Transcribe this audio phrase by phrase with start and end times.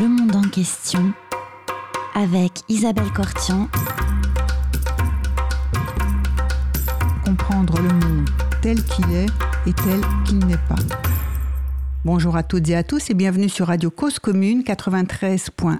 [0.00, 1.12] Le monde en question
[2.14, 3.68] avec Isabelle Cortian.
[7.22, 8.26] Comprendre le monde
[8.62, 9.26] tel qu'il est
[9.66, 10.82] et tel qu'il n'est pas.
[12.06, 15.76] Bonjour à toutes et à tous et bienvenue sur Radio Cause Commune 93.1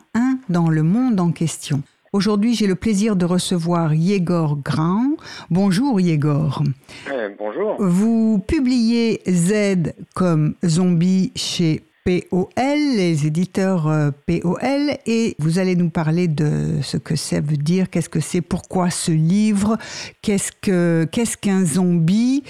[0.51, 1.83] dans Le monde en question.
[2.13, 5.17] Aujourd'hui, j'ai le plaisir de recevoir Yegor Grand.
[5.49, 6.63] Bonjour Yegor.
[7.11, 7.77] Euh, bonjour.
[7.79, 15.91] Vous publiez Z comme zombie chez POL, les éditeurs euh, POL, et vous allez nous
[15.91, 19.79] parler de ce que ça veut dire, qu'est-ce que c'est, pourquoi ce livre,
[20.21, 22.43] qu'est-ce que qu'est-ce qu'un zombie.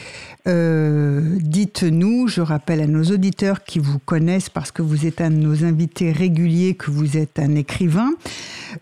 [0.46, 5.30] Euh, dites-nous, je rappelle à nos auditeurs qui vous connaissent parce que vous êtes un
[5.30, 8.10] de nos invités réguliers, que vous êtes un écrivain,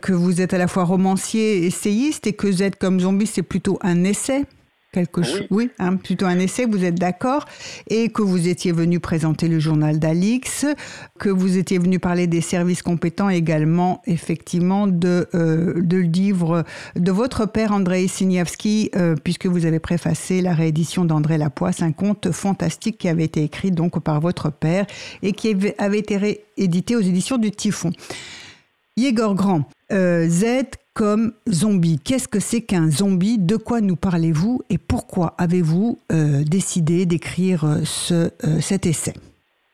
[0.01, 3.81] que vous êtes à la fois romancier, essayiste, et que Z comme zombie, c'est plutôt
[3.83, 4.45] un essai
[4.99, 7.45] quelque chose, oui, hein, plutôt un essai, vous êtes d'accord,
[7.89, 10.67] et que vous étiez venu présenter le journal d'Alix,
[11.19, 16.65] que vous étiez venu parler des services compétents également, effectivement, de, euh, de livre
[16.97, 21.93] de votre père André Siniavski, euh, puisque vous avez préfacé la réédition d'André Lapoisse, un
[21.93, 24.85] conte fantastique qui avait été écrit donc par votre père
[25.23, 27.93] et qui avait été réédité aux éditions du Typhon.
[28.97, 30.45] Yegor Grand, euh, Z
[30.99, 32.01] comme zombie.
[32.05, 33.39] Qu'est-ce que c'est qu'un zombie?
[33.39, 34.63] De quoi nous parlez-vous?
[34.69, 39.13] Et pourquoi avez-vous euh, décidé d'écrire euh, ce, cet essai?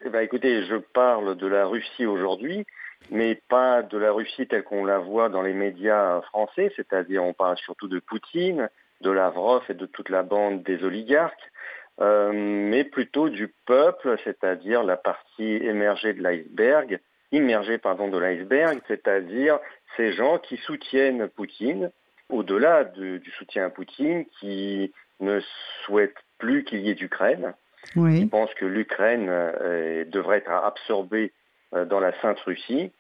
[0.04, 2.66] Eh ben, Écoutez, je parle de la Russie aujourd'hui,
[3.10, 7.32] mais pas de la Russie telle qu'on la voit dans les médias français, c'est-à-dire on
[7.32, 8.68] parle surtout de Poutine,
[9.00, 11.50] de Lavrov et de toute la bande des oligarques.
[11.98, 17.00] mais plutôt du peuple, c'est-à-dire la partie émergée de l'iceberg,
[17.32, 19.58] immergée pardon, de l'iceberg, c'est-à-dire
[19.96, 21.90] ces gens qui soutiennent Poutine,
[22.28, 25.40] au-delà du soutien à Poutine, qui ne
[25.84, 27.54] souhaitent plus qu'il y ait d'Ukraine,
[27.96, 28.20] oui.
[28.20, 31.32] qui pensent que l'Ukraine euh, devrait être absorbée
[31.74, 32.92] euh, dans la Sainte Russie.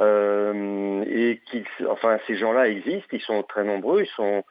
[0.00, 4.44] Euh, et qui, enfin, ces gens-là existent, ils sont très nombreux, ils sont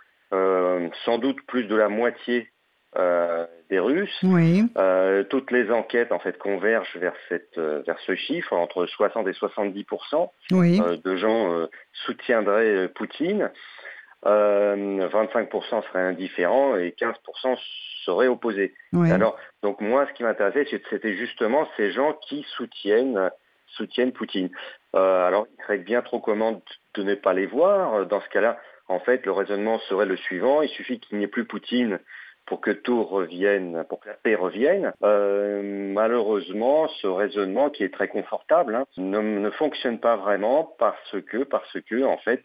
[1.06, 2.50] sans doute plus de la moitié
[2.98, 4.20] euh, des Russes.
[4.24, 4.64] Oui.
[4.78, 9.28] Euh, toutes les enquêtes en fait convergent vers cette euh, vers ce chiffre entre 60
[9.28, 9.86] et 70
[10.52, 10.80] oui.
[11.04, 11.68] de gens
[12.06, 13.50] soutiendraient Poutine.
[14.26, 17.58] 25% seraient indifférents et 15%
[18.06, 18.74] seraient opposés.
[18.94, 19.12] Oui.
[19.12, 23.32] Alors donc moi ce qui m'intéressait c'était justement ces gens qui soutiennent
[23.68, 24.50] soutiennent Poutine.
[24.94, 26.62] alors il serait bien trop comment
[26.94, 28.06] de ne pas les voir.
[28.06, 31.28] Dans ce cas-là, en fait, le raisonnement serait le suivant il suffit qu'il n'y ait
[31.28, 32.00] plus Poutine
[32.46, 34.94] pour que tout revienne, pour que la paix revienne.
[35.04, 35.62] Euh,
[35.94, 41.44] malheureusement, ce raisonnement qui est très confortable hein, ne, ne, fonctionne pas vraiment parce que,
[41.44, 42.44] parce que, en fait,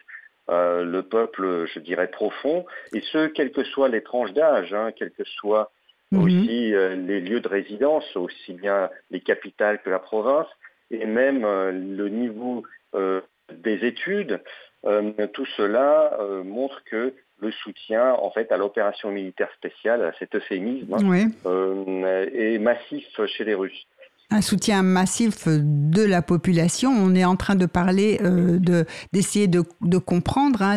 [0.50, 2.64] euh, le peuple, je dirais, profond,
[2.94, 5.70] et ce, quelles que soient les tranches d'âge, hein, quels que soient
[6.12, 6.24] Mhm.
[6.24, 10.46] aussi euh, les lieux de résidence, aussi bien les capitales que la province,
[10.90, 12.62] et même euh, le niveau
[12.94, 13.20] euh,
[13.52, 14.40] des études,
[14.86, 20.12] euh, tout cela euh, montre que le soutien en fait à l'opération militaire spéciale, à
[20.18, 21.26] cet euphémisme, Oui.
[21.46, 23.04] euh, est massif
[23.36, 23.86] chez les Russes.
[24.30, 26.90] Un soutien massif de la population.
[26.90, 28.84] On est en train de parler, euh, de
[29.14, 30.76] d'essayer de, de comprendre hein,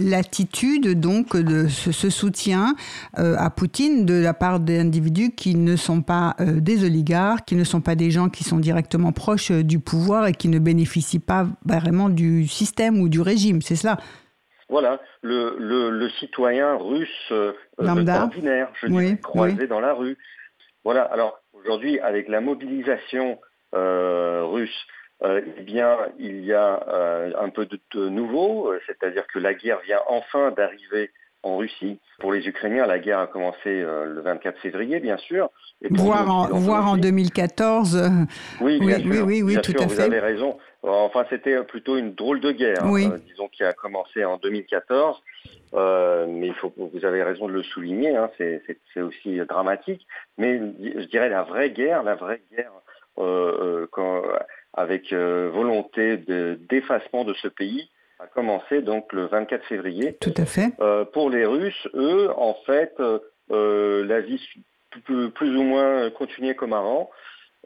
[0.00, 2.74] l'attitude donc de ce, ce soutien
[3.18, 7.54] euh, à Poutine de la part d'individus qui ne sont pas euh, des oligarques, qui
[7.54, 10.58] ne sont pas des gens qui sont directement proches euh, du pouvoir et qui ne
[10.58, 13.62] bénéficient pas vraiment du système ou du régime.
[13.62, 13.96] C'est cela.
[14.68, 18.22] Voilà, le, le, le citoyen russe euh, Lambda.
[18.24, 19.68] ordinaire, je Oui, dirais, croisé oui.
[19.68, 20.18] dans la rue.
[20.84, 23.40] Voilà, alors aujourd'hui, avec la mobilisation
[23.74, 24.86] euh, russe,
[25.24, 29.38] euh, eh bien, il y a euh, un peu de, de nouveau, euh, c'est-à-dire que
[29.38, 31.10] la guerre vient enfin d'arriver
[31.42, 31.98] en Russie.
[32.18, 35.50] Pour les Ukrainiens, la guerre a commencé euh, le 24 février, bien sûr.
[35.82, 37.02] Et Voire nous, en, voire en aussi.
[37.02, 37.96] 2014.
[37.96, 38.08] euh,
[38.60, 40.02] Oui, Oui, bien oui, sûr, oui, oui, bien tout sûr, à vous fait.
[40.02, 40.58] avez raison.
[40.82, 43.06] Enfin, c'était plutôt une drôle de guerre, Oui.
[43.06, 45.16] euh, disons, qui a commencé en 2014.
[45.74, 48.62] Euh, mais il faut, vous avez raison de le souligner, hein, c'est
[49.00, 50.06] aussi dramatique.
[50.38, 52.72] Mais je dirais la vraie guerre, la vraie guerre
[53.18, 54.22] euh, euh, quand,
[54.72, 60.16] avec euh, volonté de- d'effacement de ce pays, a commencé donc le 24 février.
[60.20, 60.72] tout à fait.
[60.80, 63.18] Euh, pour les Russes, eux, en fait, euh,
[63.52, 64.42] euh, la vie
[65.04, 67.10] plus, plus ou moins continuait comme avant.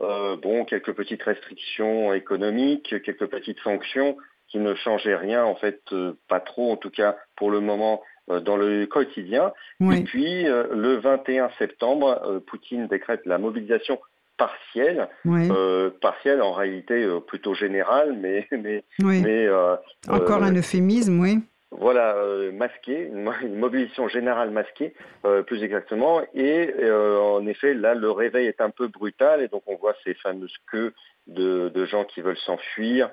[0.01, 4.17] Euh, bon, quelques petites restrictions économiques, quelques petites sanctions
[4.49, 8.03] qui ne changeaient rien, en fait, euh, pas trop, en tout cas pour le moment,
[8.31, 9.53] euh, dans le quotidien.
[9.81, 10.03] Et Oui.
[10.03, 13.99] puis, euh, le 21 septembre, euh, Poutine décrète la mobilisation
[14.47, 19.21] partielle, euh, partielle en réalité euh, plutôt générale, mais, mais, oui.
[19.23, 19.77] mais euh,
[20.09, 21.39] Encore un euphémisme, oui.
[21.71, 24.95] voilà, euh, masqué, une, mo- une mobilisation générale masquée,
[25.25, 26.21] euh, plus exactement.
[26.35, 29.95] Et euh, en effet, là, le réveil est un peu brutal, et donc on voit
[30.05, 30.93] ces fameuses queues
[31.29, 33.11] de, gens qui veulent s'enfuir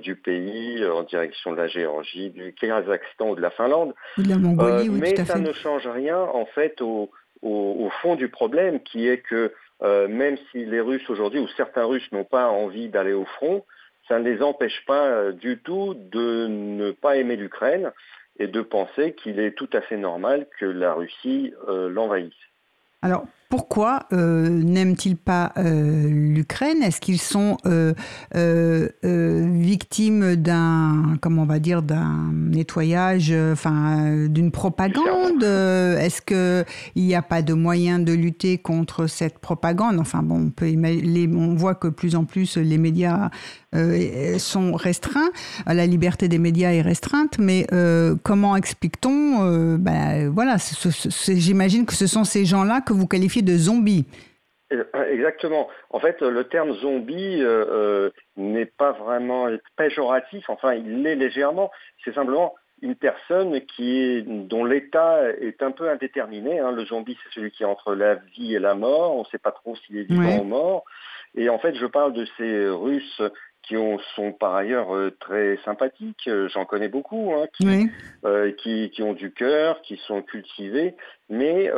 [0.00, 3.94] du pays en direction de la Géorgie, du Kazakhstan ou de la Finlande.
[4.16, 7.10] la Mongolie, oui, mais tout à ça ne change rien en fait au,
[7.42, 9.52] au, fond du problème qui est que
[9.82, 13.64] même si les Russes aujourd'hui ou certains Russes n'ont pas envie d'aller au front,
[14.08, 17.92] ça ne les empêche pas du tout de ne pas aimer l'Ukraine
[18.38, 22.32] et de penser qu'il est tout à fait normal que la Russie l'envahisse.
[23.02, 26.82] Alors, pourquoi euh, n'aiment-ils pas euh, l'Ukraine?
[26.82, 27.92] Est-ce qu'ils sont euh,
[29.04, 35.42] victimes d'un, comment on va dire, d'un nettoyage, enfin, d'une propagande?
[35.42, 39.98] Est-ce qu'il n'y a pas de moyen de lutter contre cette propagande?
[39.98, 43.28] Enfin, bon, on voit que plus en plus les médias
[44.38, 45.30] sont restreints,
[45.66, 47.66] la liberté des médias est restreinte, mais
[48.22, 50.56] comment explique-t-on ben, Voilà,
[51.28, 54.06] j'imagine que ce sont ces gens-là que vous qualifiez de zombies.
[55.10, 55.68] Exactement.
[55.90, 57.42] En fait, le terme zombie
[58.36, 61.70] n'est pas vraiment péjoratif, enfin, il l'est légèrement.
[62.04, 66.58] C'est simplement une personne qui est, dont l'état est un peu indéterminé.
[66.58, 66.72] Hein.
[66.72, 69.14] Le zombie, c'est celui qui est entre la vie et la mort.
[69.14, 70.84] On ne sait pas trop s'il est vivant ou mort.
[71.36, 73.22] Et en fait, je parle de ces Russes
[73.62, 73.76] qui
[74.16, 77.46] sont par ailleurs euh, très sympathiques, euh, j'en connais beaucoup, hein,
[78.24, 80.96] euh, qui, qui, ont du cœur, qui sont cultivés,
[81.30, 81.72] mais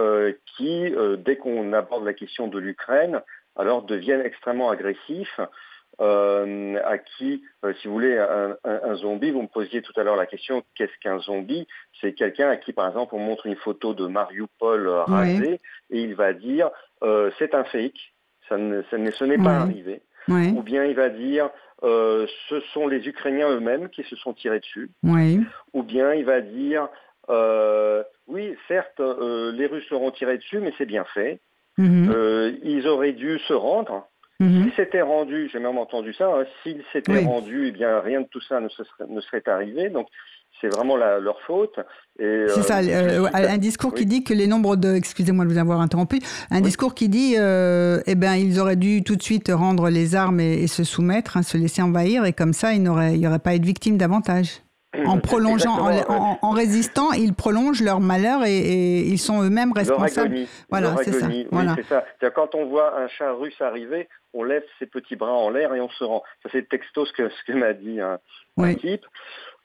[0.56, 3.20] qui, dès qu'on aborde la question de l'Ukraine,
[3.56, 5.40] alors deviennent extrêmement agressifs.
[6.00, 7.44] à qui,
[7.80, 11.20] si vous voulez, un, zombie, vous me posiez tout à l'heure la question, qu'est-ce qu'un
[11.20, 11.68] zombie?
[12.00, 15.60] C'est quelqu'un à qui, par exemple, on montre une photo de Mariupol rasé
[15.90, 16.70] et il va dire,
[17.38, 18.12] c'est un fake,
[18.48, 20.02] ça ne, ce n'est pas arrivé.
[20.28, 21.50] Ou bien il va dire,
[21.84, 24.90] euh, ce sont les Ukrainiens eux-mêmes qui se sont tirés dessus.
[25.74, 26.88] Ou bien il va dire,
[27.28, 31.40] euh, oui, certes, euh, les Russes seront tirés dessus, mais c'est bien fait.
[31.76, 32.60] Mhm.
[32.62, 34.06] ils auraient dû se rendre.
[34.38, 34.62] Mhm.
[34.62, 38.26] S'ils s'étaient rendus, j'ai même entendu ça, hein, s'ils s'étaient rendus, eh bien rien de
[38.28, 38.68] tout ça ne,
[39.08, 39.88] ne serait arrivé.
[39.88, 40.06] Donc
[40.60, 41.78] c'est vraiment leur faute.
[42.16, 45.58] C'est euh, ça, euh, un discours qui dit que les nombres de, excusez-moi de vous
[45.58, 46.20] avoir interrompu,
[46.50, 50.14] un discours qui dit, euh, eh ben, ils auraient dû tout de suite rendre les
[50.14, 53.54] armes et, se soumettre, hein, se laisser envahir, et comme ça, ils n'auraient auraient pas
[53.54, 54.60] été victimes davantage.
[55.06, 55.76] En prolongeant,
[56.08, 60.36] en, résistant, ils prolongent leur malheur et, ils sont eux-mêmes responsables.
[60.70, 61.26] voilà, c'est ça.
[61.50, 61.74] Voilà.
[61.88, 62.04] ça.
[62.30, 65.80] Quand on voit un chat russe arriver, on lève ses petits bras en l'air et
[65.80, 66.22] on se rend.
[66.44, 68.20] Ça, c'est texto ce que, ce que m'a dit un,
[68.58, 69.04] un type.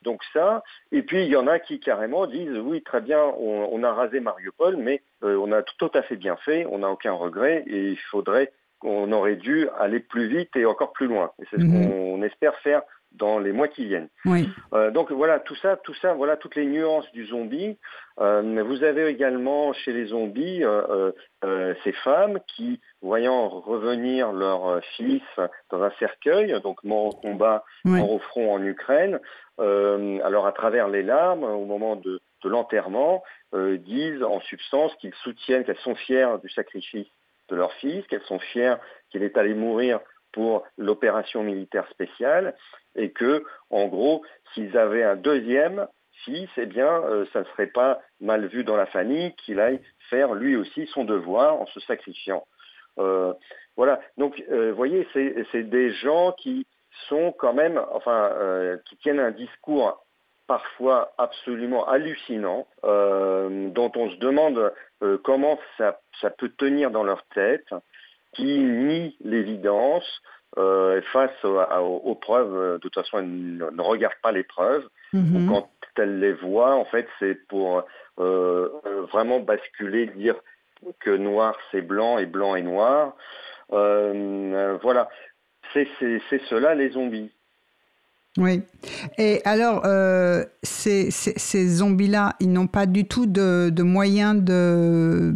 [0.01, 3.83] Donc ça, et puis il y en a qui carrément disent oui très bien, on,
[3.83, 7.13] a rasé Mariupol, mais euh, on a tout à fait bien fait, on n'a aucun
[7.13, 11.31] regret et il faudrait qu'on aurait dû aller plus vite et encore plus loin.
[11.41, 11.89] Et c'est ce mhm.
[11.89, 12.81] qu'on espère faire
[13.11, 14.09] dans les mois qui viennent.
[14.73, 17.77] Euh, donc voilà, tout ça, tout ça, voilà toutes les nuances du zombie.
[18.19, 21.11] Euh, vous avez également chez les zombies euh,
[21.83, 25.23] ces femmes qui, voyant revenir leur fils
[25.71, 29.19] dans un cercueil, donc mort au combat, mort au front en Ukraine,
[29.57, 33.23] alors à travers les larmes, au moment de, de l'enterrement,
[33.53, 37.07] disent en substance qu'ils soutiennent, qu'elles sont fières du sacrifice
[37.49, 38.79] de leur fils, qu'elles sont fières
[39.11, 39.99] qu'il est allé mourir
[40.31, 42.55] pour l'opération militaire spéciale
[42.95, 44.23] et que, en gros,
[44.53, 45.87] s'ils avaient un deuxième
[46.25, 49.79] fils, eh bien, euh, ça ne serait pas mal vu dans la famille qu'il aille
[50.09, 52.45] faire lui aussi son devoir en se sacrifiant.
[52.97, 53.33] Euh,
[53.77, 54.01] voilà.
[54.17, 56.65] Donc, euh, vous voyez, c'est des gens qui
[57.07, 58.31] sont quand même, enfin,
[58.85, 60.03] qui tiennent un discours
[60.47, 64.73] parfois absolument hallucinant, dont on se demande
[65.23, 67.67] comment ça, ça, peut tenir dans leur tête,
[68.33, 70.21] qui nie l'évidence,
[70.57, 74.83] euh, face aux, preuves, euh, de toute façon, elle ne, regarde pas les preuves.
[75.13, 75.47] Mhm.
[75.47, 77.83] Quand elle les voit, en fait, c'est pour
[78.19, 78.69] euh,
[79.11, 80.35] vraiment basculer, dire
[80.99, 83.15] que noir c'est blanc et blanc est noir.
[83.69, 85.09] voilà,
[85.73, 85.87] c'est
[86.49, 87.31] cela les zombies.
[88.37, 88.63] Oui.
[89.17, 89.85] Et alors,
[90.63, 95.33] ces, zombies-là, ils n'ont pas du tout de moyens de,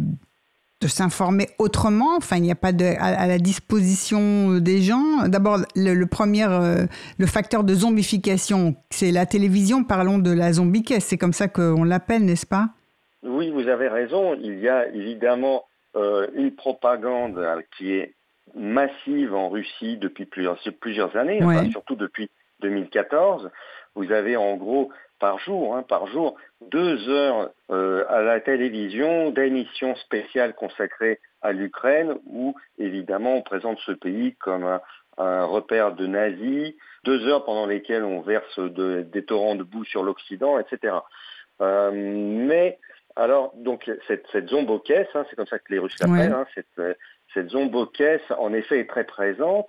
[0.84, 2.16] de s'informer autrement.
[2.16, 5.26] Enfin, il n'y a pas de, à, la disposition des gens.
[5.28, 6.84] D'abord, le, premier, euh,
[7.18, 9.82] le facteur de zombification, c'est la télévision.
[9.82, 11.06] Parlons de la zombiquesse.
[11.06, 12.68] C'est comme ça qu'on l'appelle, n'est-ce pas?
[13.22, 14.34] Oui, vous avez raison.
[14.34, 15.64] Il y a évidemment
[15.96, 18.12] euh, une propagande euh, qui est
[18.54, 23.50] massive en Russie depuis plusieurs, plusieurs années, surtout depuis 2014.
[23.94, 26.36] Vous avez en gros par jour, hein, par jour,
[26.70, 33.78] deux heures euh, à la télévision d'émissions spéciales consacrées à l'Ukraine où évidemment on présente
[33.86, 34.64] ce pays comme
[35.18, 40.02] un, repère de nazis, deux heures pendant lesquelles on verse des torrents de boue sur
[40.02, 40.96] l'Occident, etc.
[41.60, 42.78] Euh, mais
[43.16, 46.36] Alors, donc, cette, cette zombocaisse, hein, c'est comme ça que les Russes l'appellent, Ouais.
[46.36, 46.98] hein, cette,
[47.32, 49.68] cette zombocaisse, en effet, est très présente.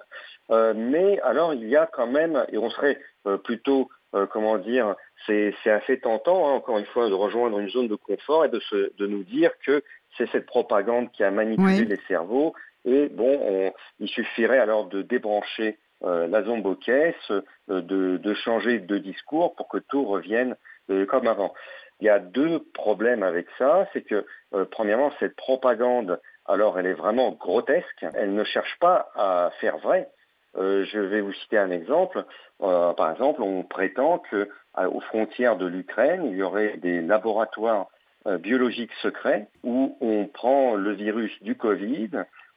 [0.49, 2.99] Euh, mais alors, il y a quand même, et on serait
[3.43, 4.95] plutôt, euh, comment dire,
[5.25, 8.59] c'est assez tentant, hein, encore une fois, de rejoindre une zone de confort et de,
[8.59, 9.83] se, de nous dire que
[10.17, 11.85] c'est cette propagande qui a manipulé Oui.
[11.85, 12.53] les cerveaux.
[12.85, 17.41] Et bon, on- il suffirait alors de débrancher euh, la zombocaisse, euh,
[17.81, 20.55] de, de changer de discours pour que tout revienne
[20.91, 21.53] euh, comme avant.
[22.01, 24.25] Il y a deux problèmes avec ça, c'est que
[24.71, 30.09] premièrement cette propagande, alors elle est vraiment grotesque, elle ne cherche pas à faire vrai.
[30.57, 32.23] Euh, je vais vous citer un exemple.
[32.61, 37.01] Euh, par exemple, on prétend que à- aux frontières de l'Ukraine, il y aurait des
[37.01, 37.87] laboratoires
[38.27, 42.09] euh, biologiques secrets où on prend le virus du Covid,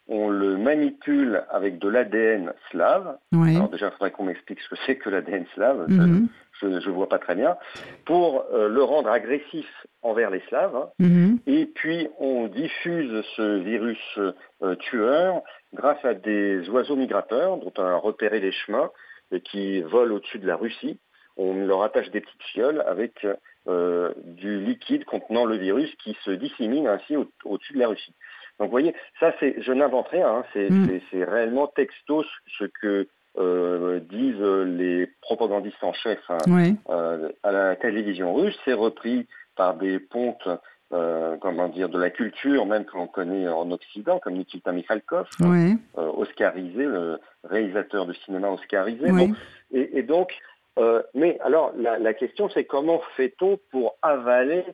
[0.08, 3.18] on le manipule avec de l'ADN slave.
[3.32, 3.54] Oui.
[3.56, 5.84] Alors déjà, il faudrait qu'on m'explique ce que c'est que l'ADN slave.
[5.88, 6.28] Mhm.
[6.60, 7.56] Je ne vois pas très bien,
[8.04, 9.66] pour euh, le rendre agressif
[10.02, 10.74] envers les Slaves.
[10.76, 10.88] hein.
[10.98, 11.38] Mhm.
[11.46, 14.18] Et puis on diffuse ce virus
[14.62, 15.42] euh, tueur
[15.74, 18.90] grâce à des oiseaux migrateurs dont on a repéré les chemins
[19.32, 20.98] et qui volent au-dessus de la Russie.
[21.36, 23.26] On leur attache des petites fioles avec
[23.68, 28.14] euh, du liquide contenant le virus qui se dissémine ainsi au- au-dessus de la Russie.
[28.58, 30.86] Donc vous voyez, ça c'est, je n'invente rien, hein, c'est, Mm.
[30.88, 32.24] c'est- c'est réellement texto
[32.58, 33.06] ce que
[33.38, 36.76] euh, disent les propagandistes en chef hein, Oui.
[36.90, 38.58] euh, à la télévision russe.
[38.64, 39.26] C'est repris
[39.56, 40.48] par des pontes,
[40.92, 45.28] euh, comment dire, de la culture, même que l'on connaît en Occident, comme Nikita Mikhalkov,
[45.40, 45.76] Oui.
[45.98, 49.10] euh, oscarisé, le réalisateur de cinéma oscarisé.
[49.10, 49.28] Oui.
[49.28, 49.34] Bon,
[49.72, 50.32] et, et donc,
[50.78, 54.64] euh, mais alors la, la question c'est comment fait-on pour avaler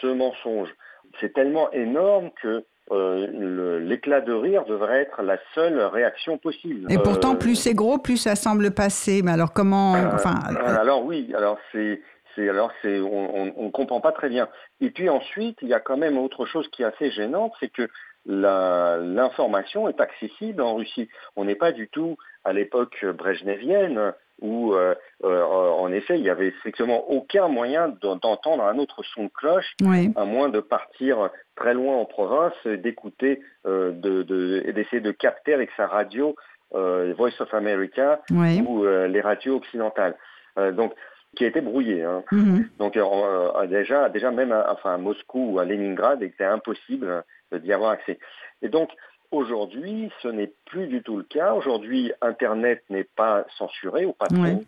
[0.00, 0.74] ce mensonge?
[1.20, 6.90] C'est tellement énorme que euh, l'éclat de rire devrait être la seule réaction possible.
[6.92, 9.22] Et pourtant, Euh, plus c'est gros, plus ça semble passer.
[9.24, 10.34] Mais alors comment euh, Enfin,
[10.80, 12.00] alors oui, alors c'est
[12.34, 14.48] c'est alors c'est on, on comprend pas très bien.
[14.80, 17.68] Et puis ensuite, il y a quand même autre chose qui est assez gênante, c'est
[17.72, 17.88] que
[18.24, 21.08] la- l'information est accessible en Russie.
[21.36, 24.94] On n'est pas du tout à l'époque brejnevienne où euh,
[25.24, 29.30] euh, en effet il y avait strictement aucun moyen d'en- d'entendre un autre son de
[29.30, 30.12] cloche oui.
[30.16, 35.12] à moins de partir très loin en province, d'écouter, euh, de, de, et d'essayer de
[35.12, 36.34] capter avec sa radio
[36.74, 38.62] euh, Voice of America Oui.
[38.66, 40.16] ou euh, les radios occidentales.
[40.58, 40.92] Euh, donc,
[41.34, 42.02] qui a été brouillé.
[42.02, 42.22] Hein.
[42.30, 42.68] Mhm.
[42.78, 47.24] Donc, euh, déjà, déjà même, à, enfin, à Moscou ou à Leningrad, il était impossible
[47.52, 48.18] d'y avoir accès.
[48.60, 48.90] Et donc,
[49.32, 51.54] aujourd'hui, ce n'est plus du tout le cas.
[51.54, 54.42] Aujourd'hui, Internet n'est pas censuré ou pas trop.
[54.42, 54.58] Ouais.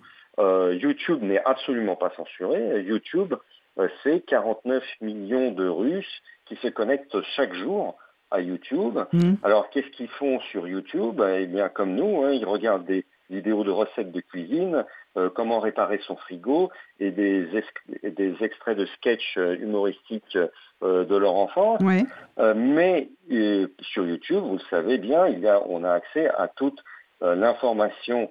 [0.41, 2.83] Euh, YouTube n'est absolument pas censuré.
[2.83, 3.35] YouTube,
[3.79, 7.97] euh, c'est 49 millions de Russes qui se connectent chaque jour
[8.31, 8.99] à YouTube.
[9.13, 9.37] Mhm.
[9.43, 11.23] Alors, qu'est-ce qu'ils font sur YouTube?
[11.39, 14.85] Eh bien, comme nous, hein, ils regardent des vidéos de recettes de cuisine,
[15.17, 17.65] euh, comment réparer son frigo et des, es-
[18.03, 20.37] et des extraits de sketchs euh, humoristiques
[20.83, 21.81] euh, de leur enfance.
[21.83, 22.05] Oui.
[22.57, 23.09] Mais
[23.81, 26.81] sur YouTube, vous le savez bien, il y a, on a accès à toute
[27.23, 28.31] l'information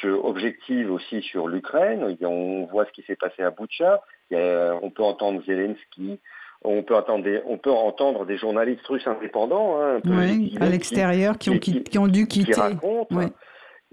[0.00, 2.16] sur- objective aussi sur l'Ukraine.
[2.22, 4.02] On voit ce qui s'est passé à Boucha.
[4.32, 6.18] On peut entendre Zelensky.
[6.64, 10.38] On peut, entendre des, on peut entendre des journalistes russes indépendants, hein, un peu Oui.
[10.38, 12.60] dissidents, À qui- l'extérieur, qui, ont, qui- qui, qui ont dû qui quitter.
[12.60, 13.06] racontent.
[13.14, 13.26] Oui.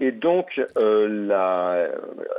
[0.00, 1.88] Et donc, euh, la,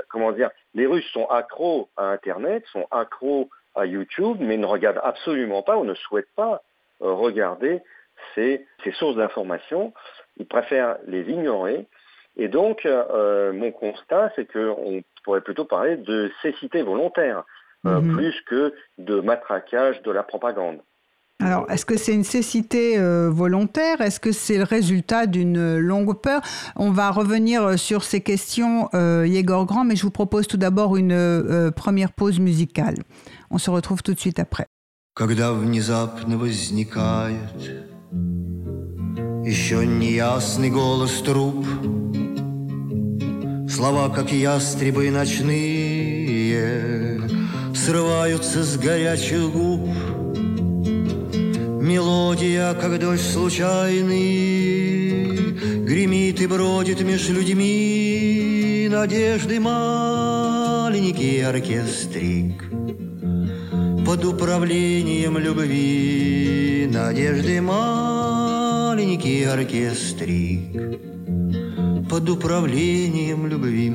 [0.09, 5.01] comment dire, les Russes sont accros à Internet, sont accros à YouTube, mais ne regardent
[5.03, 6.62] absolument pas ou ne souhaitent pas
[7.01, 7.81] euh, regarder
[8.33, 9.93] ces, ces sources d'information.
[10.38, 11.85] Ils préfèrent les ignorer.
[12.38, 17.43] Et donc, euh, mon constat, c'est qu'on pourrait plutôt parler de cécité volontaire,
[17.85, 18.15] euh, Mhm.
[18.17, 20.79] plus que de matraquage de la propagande.
[21.42, 26.20] Alors, est-ce que c'est une cécité euh, volontaire Est-ce que c'est le résultat d'une longue
[26.20, 26.42] peur
[26.76, 30.59] On va revenir euh, sur ces questions, euh, Yegor Grand, mais je vous propose tout
[30.59, 32.97] d'abord une euh, première pause musicale.
[33.50, 34.66] On se retrouve tout de suite après.
[35.16, 37.87] Когда внезапно возникает
[39.44, 41.66] Еще неясный голос труп
[43.68, 46.61] Слова, как ястребы ночные
[47.75, 49.88] Срываются с горячих губ
[51.86, 54.15] Мелодия, как дождь случайный
[55.86, 58.89] Гремит и бродит меж людьми.
[58.92, 62.63] Надежды маленький оркестрик
[64.04, 66.89] под управлением любви.
[66.92, 71.00] Надежды маленький оркестрик
[72.10, 73.92] Под управлением любви.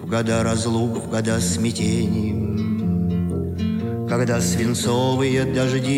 [0.00, 2.73] В года разлук, в года смятений
[4.16, 5.90] Когда свинцовые дожди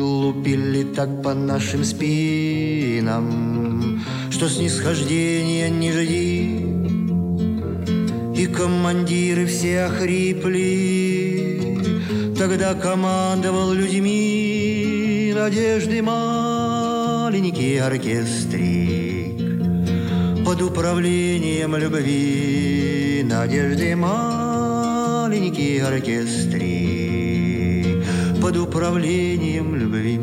[0.00, 3.26] Лупили так по нашим спинам
[4.30, 6.60] Что снисхождения не жди.
[8.40, 11.58] И командиры все охрипли,
[12.38, 19.42] Тогда командовал людьми надежды маленький оркестрик.
[20.44, 24.41] Под управлением любви надежды маленький
[25.80, 27.12] оркестрик
[28.40, 30.20] Под управлением любви.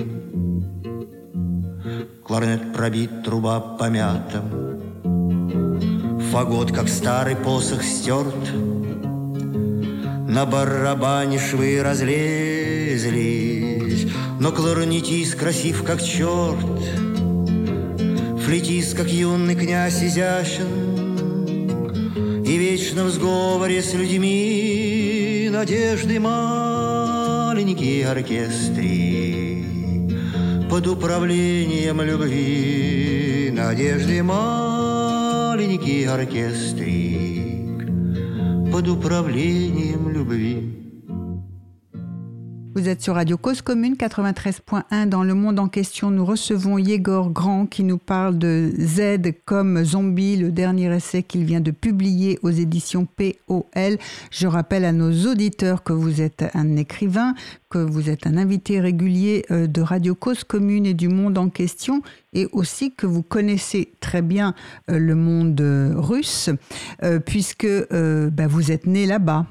[2.23, 4.43] Кларнет пробит, труба помята.
[6.31, 8.53] Фагот, как старый посох, стерт
[10.27, 13.49] На барабане швы разлезлись.
[14.39, 16.81] Но кларнетист красив, как черт
[18.45, 20.67] Флетист, как юный князь, изящен
[22.45, 24.98] И вечно в сговоре с людьми
[25.49, 29.65] Надежды маленький оркестрик
[30.69, 37.87] под управлением любви надежды маленький оркестрик
[38.71, 39.88] под управлением.
[42.79, 46.11] Vous êtes sur Radio Cause Commune 93.1 dans le monde en question.
[46.11, 51.43] Nous recevons Yegor Grand qui nous parle de Z comme zombie, le dernier essai qu'il
[51.43, 53.97] vient de publier aux éditions POL.
[54.31, 57.35] Je rappelle à nos auditeurs que vous êtes un écrivain,
[57.69, 61.49] que vous êtes un invité régulier euh, de Radio Cause Commune et du monde en
[61.49, 64.55] question et aussi que vous connaissez très bien
[64.89, 66.49] euh, le monde euh, russe
[67.25, 69.45] puisque bah, vous êtes né là-bas.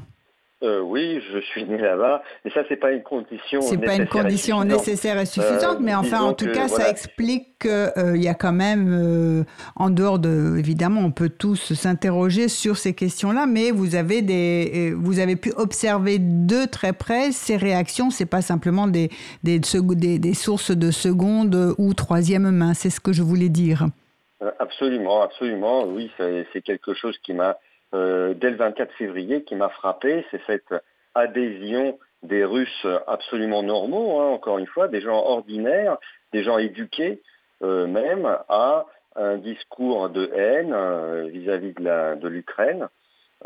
[0.64, 3.60] Euh, oui, je suis né là-bas, mais ça c'est pas une condition.
[3.60, 7.60] C'est pas une condition nécessaire et suffisante, euh, mais enfin en tout cas ça explique
[7.60, 9.44] qu'il euh, y a quand même,
[9.76, 14.92] en dehors de, évidemment, on peut tous s'interroger sur ces questions-là, mais vous avez des,
[14.96, 18.10] vous avez pu observer de très près ces réactions.
[18.10, 19.10] C'est pas simplement des
[19.44, 22.74] des, des des sources de seconde ou troisième main.
[22.74, 23.86] C'est ce que je voulais dire.
[24.58, 25.84] Absolument, absolument.
[25.84, 27.58] Oui, c'est quelque chose qui m'a
[27.94, 30.74] euh, dès le 24 février qui m'a frappé, c'est cette
[31.14, 35.96] adhésion des Russes absolument normaux, hein, encore une fois, des gens ordinaires,
[36.32, 37.22] des gens éduqués
[37.62, 42.88] euh, même, à un discours de haine euh, vis-à-vis de l'Ukraine.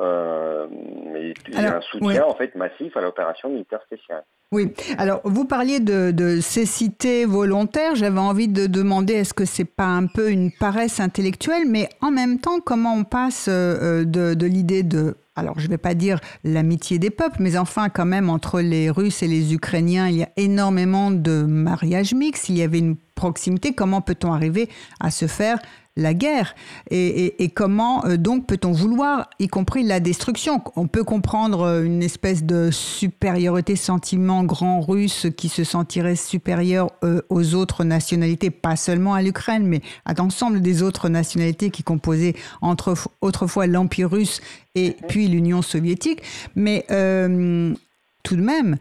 [0.00, 0.66] Euh,
[1.14, 4.24] et, un soutien en fait massif à l'opération militaire spéciale.
[4.50, 9.66] Oui, alors vous parliez de, de cécité volontaire, j'avais envie de demander est-ce que c'est
[9.66, 14.32] pas un peu une paresse intellectuelle, mais en même temps comment on passe euh, de,
[14.32, 18.06] de l'idée de alors je ne vais pas dire l'amitié des peuples, mais enfin quand
[18.06, 22.58] même entre les Russes et les Ukrainiens, il y a énormément de mariages mixtes, il
[22.58, 24.68] y avait une proximité, comment peut-on arriver
[25.00, 25.58] à se faire
[25.96, 26.54] la guerre.
[26.90, 30.62] Et, comment euh, donc peut-on vouloir, y compris la destruction?
[30.76, 36.90] On peut comprendre euh, une espèce de supériorité sentiment grand russe qui se sentirait supérieur
[37.04, 41.82] euh, aux autres nationalités, pas seulement à l'Ukraine, mais à l'ensemble des autres nationalités qui
[41.82, 44.40] composaient entre, autrefois l'Empire russe
[44.74, 46.22] et puis l'Union soviétique.
[46.56, 48.76] Mais tout de même,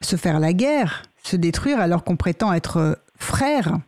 [0.00, 3.78] se faire la guerre, se détruire alors qu'on prétend être frère,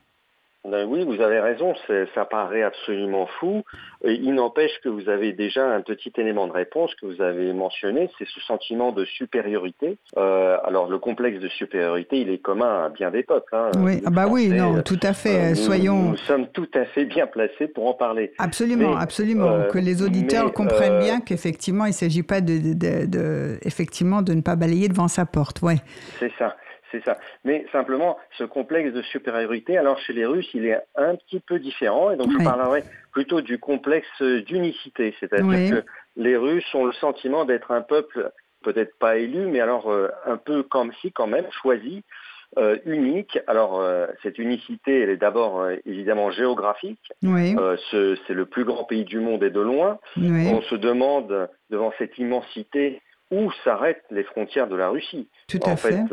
[0.64, 1.72] ben oui, vous avez raison,
[2.14, 3.62] ça paraît absolument fou.
[4.04, 8.10] il n'empêche que vous avez déjà un petit élément de réponse que vous avez mentionné,
[8.18, 9.98] c'est ce sentiment de supériorité.
[10.16, 13.54] Euh, alors le complexe de supériorité, il est commun à bien des peuples.
[13.54, 13.70] Hein.
[13.78, 15.52] Oui, ah bah oui, non, tout à fait.
[15.52, 16.10] Euh, soyons.
[16.10, 18.32] Nous, sommes tout à fait bien placés pour en parler.
[18.38, 19.48] Absolument, absolument.
[19.48, 24.42] Euh, que les auditeurs comprennent bien qu'effectivement, il ne s'agit pas de, effectivement, de ne
[24.42, 25.62] pas balayer devant sa porte.
[25.62, 25.76] Ouais.
[26.18, 26.56] C'est ça.
[26.90, 27.18] C'est ça.
[27.44, 31.58] Mais simplement, ce complexe de supériorité, alors chez les Russes, il est un petit peu
[31.58, 32.10] différent.
[32.10, 35.14] Et donc, je parlerai plutôt du complexe d'unicité.
[35.20, 35.84] C'est-à-dire que
[36.16, 38.30] les Russes ont le sentiment d'être un peuple,
[38.62, 42.02] peut-être pas élu, mais alors euh, un peu comme si, quand même, choisi,
[42.56, 43.38] euh, unique.
[43.46, 47.12] Alors, euh, cette unicité, elle est d'abord évidemment géographique.
[47.90, 49.98] c'est le plus grand pays du monde et de loin.
[50.16, 55.28] On se demande, devant cette immensité, où s'arrêtent les frontières de la Russie.
[55.48, 56.04] Tout à fait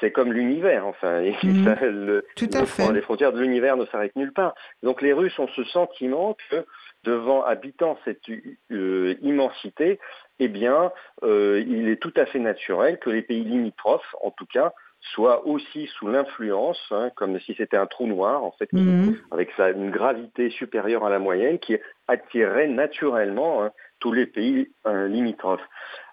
[0.00, 1.22] c'est comme l'univers, enfin.
[1.22, 2.22] Mhm.
[2.36, 2.92] Tout à fait.
[2.92, 4.54] Les frontières de l'univers ne s'arrêtent nulle part.
[4.82, 6.64] Donc les Russes ont ce sentiment que,
[7.04, 8.22] devant habitant cette
[8.70, 9.98] euh, immensité,
[10.40, 14.46] eh bien, euh, il est tout à fait naturel que les pays limitrophes, en tout
[14.46, 19.16] cas, soient aussi sous l'influence, hein, comme si c'était un trou noir, en fait, mhm.
[19.30, 21.76] avec sa, une gravité supérieure à la moyenne, qui
[22.08, 25.66] attirerait naturellement hein, tous les pays euh, limitrophes.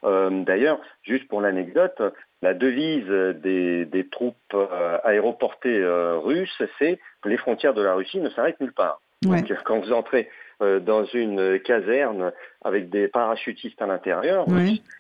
[0.04, 2.00] D'ailleurs, juste pour l'anecdote,
[2.46, 8.20] la devise des, troupes euh, aéroportées euh, russes, c'est que les frontières de la Russie
[8.20, 9.02] ne s'arrêtent nulle part.
[9.24, 10.30] Donc, quand vous entrez
[10.62, 12.32] euh, dans une caserne
[12.64, 14.46] avec des parachutistes à l'intérieur,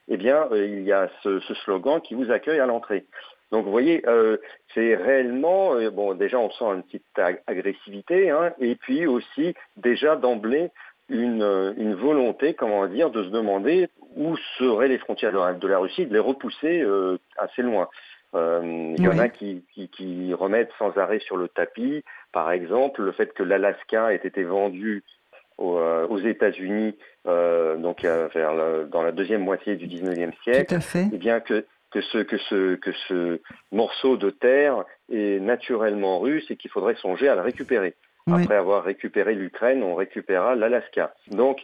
[0.08, 3.06] eh bien, il y a ce, slogan qui vous accueille à l'entrée.
[3.52, 4.04] Donc, vous voyez,
[4.74, 7.06] c'est réellement, bon, déjà, on sent une petite
[7.45, 10.71] agressivité, hein, et puis aussi, déjà d'emblée,
[11.10, 16.13] une, volonté, comment dire, de se demander où seraient les frontières de la, Russie, de
[16.13, 17.88] les repousser euh, assez loin.
[18.34, 19.20] Euh, il y en Oui.
[19.20, 23.44] a qui, qui, qui remettent sans arrêt sur le tapis, par exemple, le fait que
[23.44, 25.04] l'Alaska ait été vendu
[25.58, 30.32] aux, euh, aux États-Unis euh, donc euh, vers le- dans la deuxième moitié du 19e
[30.44, 31.06] siècle, Tout à fait.
[31.13, 33.39] eh bien que que ce que ce que ce
[33.72, 37.94] morceau de terre est naturellement russe et qu'il faudrait songer à le récupérer.
[38.28, 38.42] Oui.
[38.44, 41.14] Après avoir récupéré l'Ukraine, on récupérera l'Alaska.
[41.32, 41.60] Donc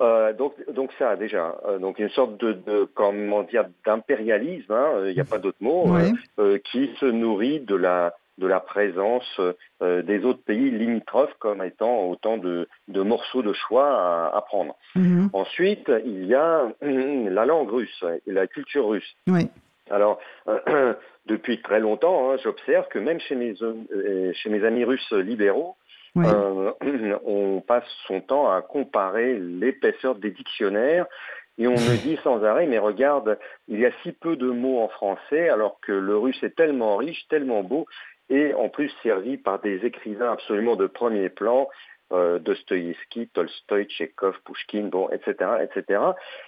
[0.00, 5.04] euh, donc donc ça déjà euh, donc une sorte de, de comment dire d'impérialisme, hein,
[5.06, 6.18] il n'y a pas d'autre mot, euh, Oui.
[6.38, 9.40] euh, qui se nourrit de la de la présence
[9.82, 14.74] des autres pays limitrophes comme étant autant de, de morceaux de choix à, à prendre.
[14.96, 15.28] Mhm.
[15.34, 19.14] Ensuite, il y a la langue russe et la culture russe.
[19.28, 19.48] Oui.
[19.90, 20.18] Alors,
[21.26, 23.54] depuis très longtemps, hein, j'observe que même chez mes,
[24.34, 25.76] chez mes amis russes libéraux,
[26.14, 26.24] Oui.
[26.26, 26.72] euh,
[27.24, 31.06] on passe son temps à comparer l'épaisseur des dictionnaires
[31.58, 34.80] et on me dit sans arrêt, mais regarde, il y a si peu de mots
[34.80, 37.86] en français alors que le russe est tellement riche, tellement beau
[38.30, 41.68] et en plus servi par des écrivains absolument de premier plan.
[42.12, 45.98] Euh, Dostoïevski, Tolstoï, Tchekhov, Pushkin, bon, etc., etc.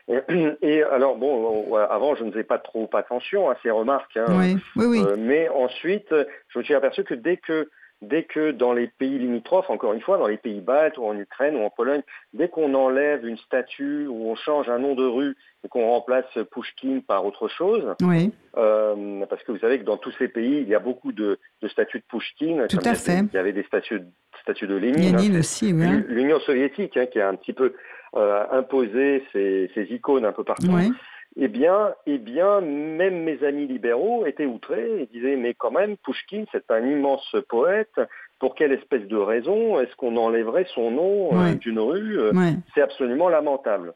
[0.09, 0.19] Et,
[0.61, 4.27] et alors bon, on- avant je ne faisais pas trop attention à ces remarques, hein,
[4.39, 4.59] oui.
[4.77, 4.85] Oui.
[4.89, 5.01] Oui.
[5.01, 6.15] euh, mais ensuite,
[6.49, 7.71] je me suis aperçu que dès que
[8.03, 11.17] dès que dans les pays limitrophes, encore une fois, dans les pays baltes ou en
[11.19, 12.03] Ukraine ou en Pologne,
[12.33, 16.27] dès qu'on enlève une statue ou on change un nom de rue et qu'on remplace
[16.51, 18.31] Pushkin par autre chose, oui.
[18.59, 21.39] euh, parce que vous savez que dans tous ces pays, il y a beaucoup de,
[21.63, 22.67] de statues de Pushkin.
[22.69, 23.31] Tout comme à il y.
[23.33, 24.03] Il avait des statues,
[24.43, 25.17] statues de Lénine.
[25.17, 25.87] hein, aussi, oui.
[26.09, 27.75] L'Union soviétique hein, qui a un petit peu
[28.17, 30.69] euh, imposé ses, ses icônes un peu partout.
[30.71, 30.93] Oui.
[31.37, 35.97] Eh bien, eh bien, même mes amis libéraux étaient outrés et disaient mais quand même,
[35.97, 38.01] Pushkin, c'est un immense poète.
[38.39, 42.33] Pour quelle espèce de raison est-ce qu'on enlèverait son nom euh, d'une rue Euh.
[42.75, 43.95] C'est absolument lamentable.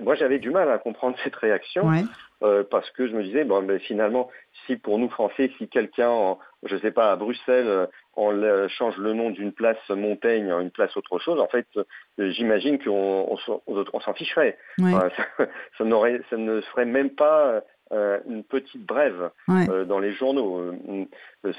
[0.00, 1.90] Moi, j'avais du mal à comprendre cette réaction
[2.42, 4.30] euh, parce que je me disais bon, ben, finalement,
[4.66, 9.30] si pour nous Français, si quelqu'un, je sais pas, à Bruxelles, on change le nom
[9.30, 11.84] d'une place Montaigne en une place autre chose, en fait, euh,
[12.30, 14.56] j'imagine qu'on on, s'en- on s'en ficherait.
[14.94, 15.46] Enfin, ça,
[15.78, 19.30] ça n'aurait- ça ne ferait même pas euh, une petite brève
[19.70, 20.72] euh, dans les journaux.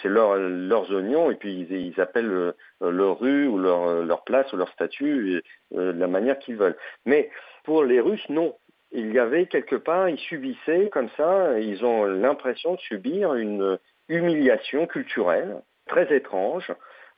[0.01, 4.23] C'est leur, leurs oignons et puis ils, ils appellent euh, leur rue ou leur, leur
[4.25, 5.41] place ou leur statut
[5.71, 6.75] de la manière qu'ils veulent.
[7.05, 7.29] Mais
[7.63, 8.55] pour les Russes, non.
[8.93, 13.77] Il y avait quelque part, ils subissaient comme ça, ils ont l'impression de subir une
[14.09, 16.71] humiliation culturelle très étrange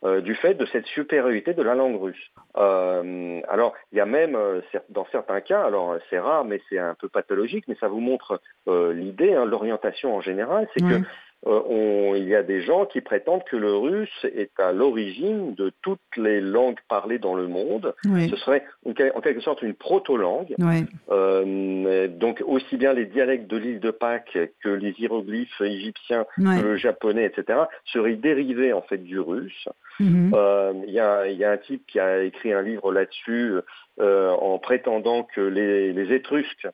[0.06, 2.32] euh, du fait de cette supériorité de la langue russe.
[2.56, 6.80] Euh, alors, il y a même, euh, dans certains cas, alors c'est rare, mais c'est
[6.80, 11.02] un peu pathologique, mais ça vous montre l'idée, hein, l'orientation en général, c'est que
[11.48, 15.56] euh, on- il y a des gens qui prétendent que le russe est à l'origine
[15.56, 17.94] de toutes les langues parlées dans le monde.
[18.06, 18.30] Oui.
[18.30, 20.54] Ce serait en quel- en quelque sorte une proto-langue.
[20.60, 20.84] Oui.
[21.12, 26.60] Euh, donc aussi bien les dialectes de l'île de Pâques que les hiéroglyphes égyptiens, Oui.
[26.60, 29.68] que le japonais, etc., seraient dérivés en fait du russe.
[30.00, 30.32] Mhm.
[30.36, 33.54] Euh, Il y, a, il y a un type qui a écrit un livre là-dessus
[34.00, 36.68] en prétendant que les, les Étrusques,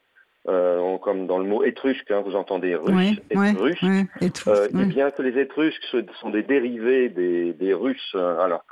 [0.48, 4.06] euh, comme dans le mot étrusque, hein, vous entendez russe, étrusque, Oui.
[4.22, 5.84] Et euh, eh bien que les Étrusques
[6.22, 8.64] sont des dérivés des, des Russes, euh, alors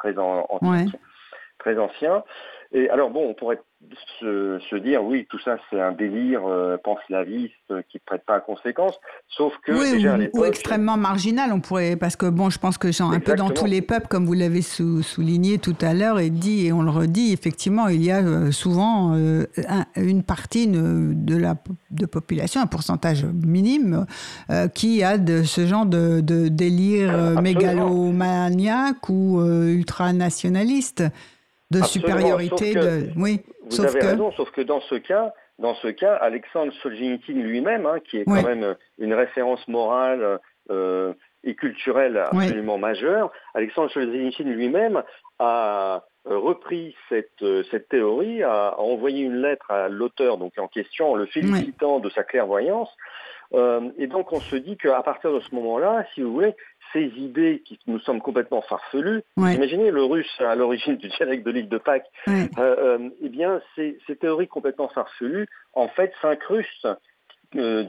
[0.61, 0.85] Ouais.
[1.59, 2.23] très anciens.
[2.75, 3.59] Et alors bon, on pourrait
[4.19, 8.23] se, se dire oui, tout ça c'est un délire euh, panslaviste euh, qui ne prête
[8.25, 8.95] pas à conséquence,
[9.27, 12.79] sauf que Oui, déjà ou, ou extrêmement marginal, on pourrait, parce que bon, je pense
[12.79, 15.93] que genre, un peu dans tous les peuples, comme vous l'avez sou- souligné tout à
[15.93, 19.85] l'heure et dit, et on le redit, effectivement, il y a euh, souvent euh, un-
[19.95, 21.55] une partie de la
[21.91, 24.07] de population, un pourcentage minime,
[24.73, 31.03] qui a de ce genre de, de délire mégalomaniaque ou ultranationaliste,
[31.73, 32.73] de Absolument, supériorité.
[32.75, 34.05] de, oui, Vous sauf avez que.
[34.05, 38.25] raison, sauf que dans ce cas, dans ce cas, Alexandre Solzhenitsyn lui-même, hein, qui est
[38.25, 40.39] quand même une référence morale
[40.71, 45.03] euh, et culturelle absolument majeure, Alexandre Solzhenitsyn lui-même
[45.39, 50.53] a euh, repris cette, euh, cette théorie, a, a envoyé une lettre à l'auteur donc
[50.57, 52.89] en question, en le félicitant de sa clairvoyance.
[53.53, 56.55] Euh, et donc on se dit qu'à partir de ce moment-là, si vous voulez,
[56.93, 59.55] ces idées qui nous semblent complètement farfelues, Ouais.
[59.55, 62.47] imaginez le russe à l'origine du dialecte de l'île de Pâques, Ouais.
[62.59, 66.87] euh, euh, eh bien, ces, ces théories complètement farfelues, en fait, s'incrustent
[67.55, 67.83] euh,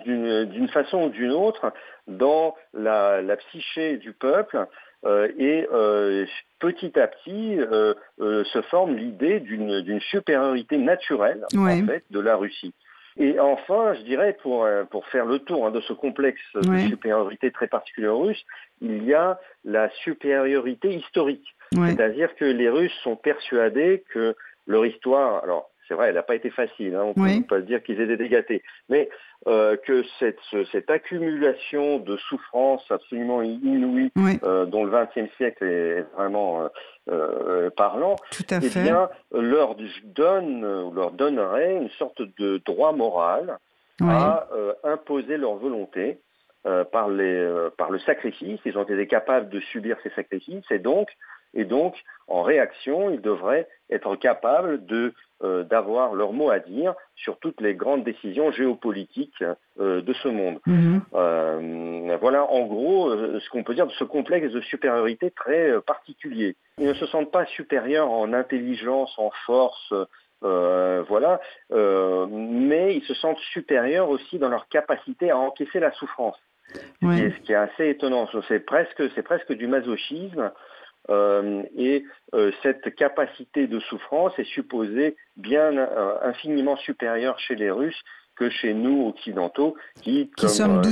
[0.47, 1.73] d'une façon ou d'une autre
[2.09, 4.67] dans la, la psyché du peuple
[5.38, 5.67] et
[6.61, 7.59] petit à petit
[8.19, 11.83] se forme l'idée d'une d'une supériorité naturelle Ouais.
[11.83, 12.75] en fait de la Russie.
[13.16, 16.85] Et enfin, je dirais, pour, euh, pour faire le tour hein, de ce complexe Ouais.
[16.85, 18.44] de supériorité très particulier russe,
[18.81, 21.55] il y a la supériorité historique.
[21.77, 21.90] Ouais.
[21.90, 24.35] C'est-à-dire que les Russes sont persuadés que
[24.66, 27.61] leur histoire, alors c'est vrai, elle n'a pas été facile, hein, on ne peut pas
[27.61, 29.09] dire qu'ils étaient dégâtés, mais
[29.47, 30.38] euh, que cette,
[30.73, 34.11] cette, accumulation de souffrances absolument inouïe,
[34.42, 36.70] euh, dont le XXe siècle est vraiment
[37.11, 38.16] euh, parlant,
[38.51, 40.62] eh bien, leur donne,
[40.94, 43.59] leur donnerait une sorte de droit moral
[44.01, 44.47] à
[44.83, 46.18] imposer leur volonté
[46.90, 48.61] par, les, par le sacrifice.
[48.64, 51.09] Ils ont été capables de subir ces sacrifices et donc
[51.55, 51.95] et donc,
[52.27, 54.81] en réaction, ils devraient être capables
[55.43, 59.45] euh, d'avoir leur mot à dire sur toutes les grandes décisions géopolitiques
[59.79, 60.59] euh, de ce monde.
[60.67, 61.03] Mhm.
[61.14, 66.57] Euh, voilà en gros ce qu'on peut dire de ce complexe de supériorité très particulier.
[66.79, 69.93] Ils ne se sentent pas supérieurs en intelligence, en force,
[70.40, 71.40] voilà,
[71.71, 76.38] mais ils se sentent supérieurs aussi dans leur capacité à encaisser la souffrance.
[77.03, 78.29] ce qui est assez étonnant.
[78.49, 80.53] C'est presque, c'est presque du masochisme.
[81.11, 87.71] Euh, et euh, cette capacité de souffrance est supposée bien euh, infiniment supérieure chez les
[87.71, 88.03] Russes
[88.37, 90.83] que chez nous occidentaux, qui, qui comme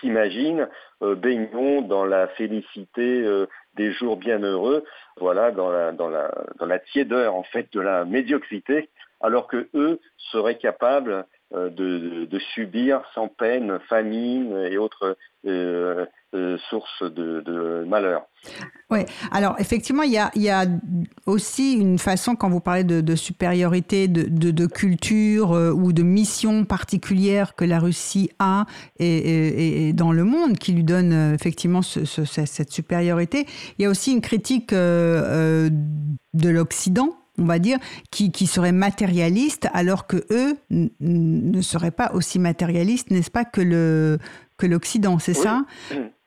[0.00, 0.68] s'imaginent,
[1.00, 3.26] baignons dans la félicité
[3.74, 4.84] des jours bienheureux,
[5.16, 9.68] voilà, dans la, dans la, dans la tiédeur en fait de la médiocrité, alors que
[9.74, 9.98] eux
[10.30, 15.16] seraient capables de, de, subir sans peine famine et autres
[16.34, 18.26] euh, source de, malheur.
[18.90, 19.00] Oui,
[19.32, 20.66] alors effectivement, il y, a,
[21.24, 27.54] aussi une façon, quand vous parlez de, supériorité, de, culture euh, ou de mission particulière
[27.54, 28.66] que la Russie a
[28.98, 33.46] et, dans le monde, qui lui donne euh, effectivement cette supériorité,
[33.78, 35.70] il y a aussi une critique de
[36.34, 37.78] l'Occident on va dire,
[38.10, 43.60] qui, qui serait matérialiste, alors que eux ne seraient pas aussi matérialistes, n'est-ce pas, que
[43.60, 44.18] le
[44.58, 45.64] que l'Occident, c'est ça?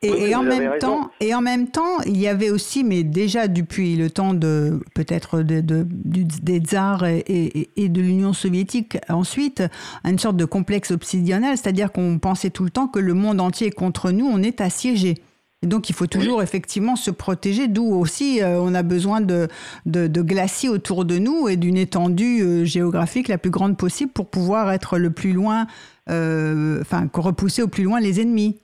[0.01, 3.95] Et, en même temps, et en même temps, il y avait aussi, mais déjà depuis
[3.95, 9.61] le temps de peut-être de, des tsars et, de l'Union soviétique ensuite,
[10.03, 13.67] une sorte de complexe obsidional, c'est-à-dire qu'on pensait tout le temps que le monde entier
[13.67, 15.15] est contre nous, on est assiégé.
[15.63, 19.47] Et donc il faut toujours effectivement se protéger, d'où aussi euh, on a besoin de,
[19.85, 24.11] de, de, glacis autour de nous et d'une étendue euh, géographique la plus grande possible
[24.11, 25.67] pour pouvoir être le plus loin,
[26.09, 28.59] euh, enfin repousser au plus loin les ennemis.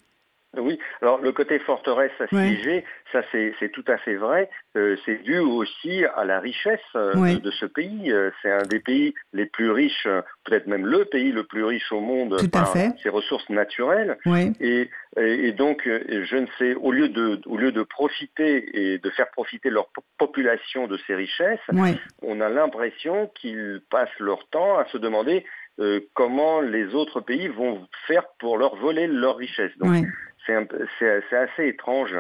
[0.58, 4.50] Oui, alors le côté forteresse assiégée, ça c'est tout à fait vrai.
[4.76, 8.12] Euh, c'est dû aussi à la richesse euh, de, ce pays.
[8.12, 10.08] Euh, c'est un des pays les plus riches,
[10.44, 14.18] peut-être même le pays le plus riche au monde par ses ressources naturelles.
[14.60, 19.10] Et, et, donc, je ne sais, au lieu de, au lieu de profiter et de
[19.12, 21.60] faire profiter leur population de ces richesses,
[22.22, 25.46] on a l'impression qu'ils passent leur temps à se demander
[26.14, 29.72] comment les autres pays vont faire pour leur voler leur richesse.
[29.80, 30.06] Donc,
[30.46, 32.16] c'est assez étrange.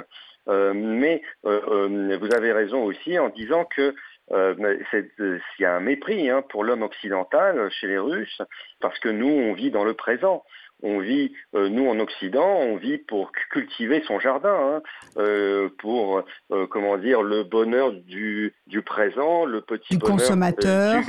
[0.49, 3.95] Euh, mais euh, euh, vous avez raison aussi en disant que
[4.29, 8.41] il y a un mépris hein, pour l'homme occidental chez les Russes,
[8.81, 10.43] parce que nous, on vit dans le présent.
[10.83, 14.81] On vit, nous en Occident, on vit pour cultiver son jardin,
[15.15, 16.23] hein, pour
[16.69, 21.03] comment dire le bonheur du, du présent, le petit du bonheur consommateur.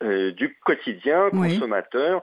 [0.00, 2.22] Du, quotidien consommateur.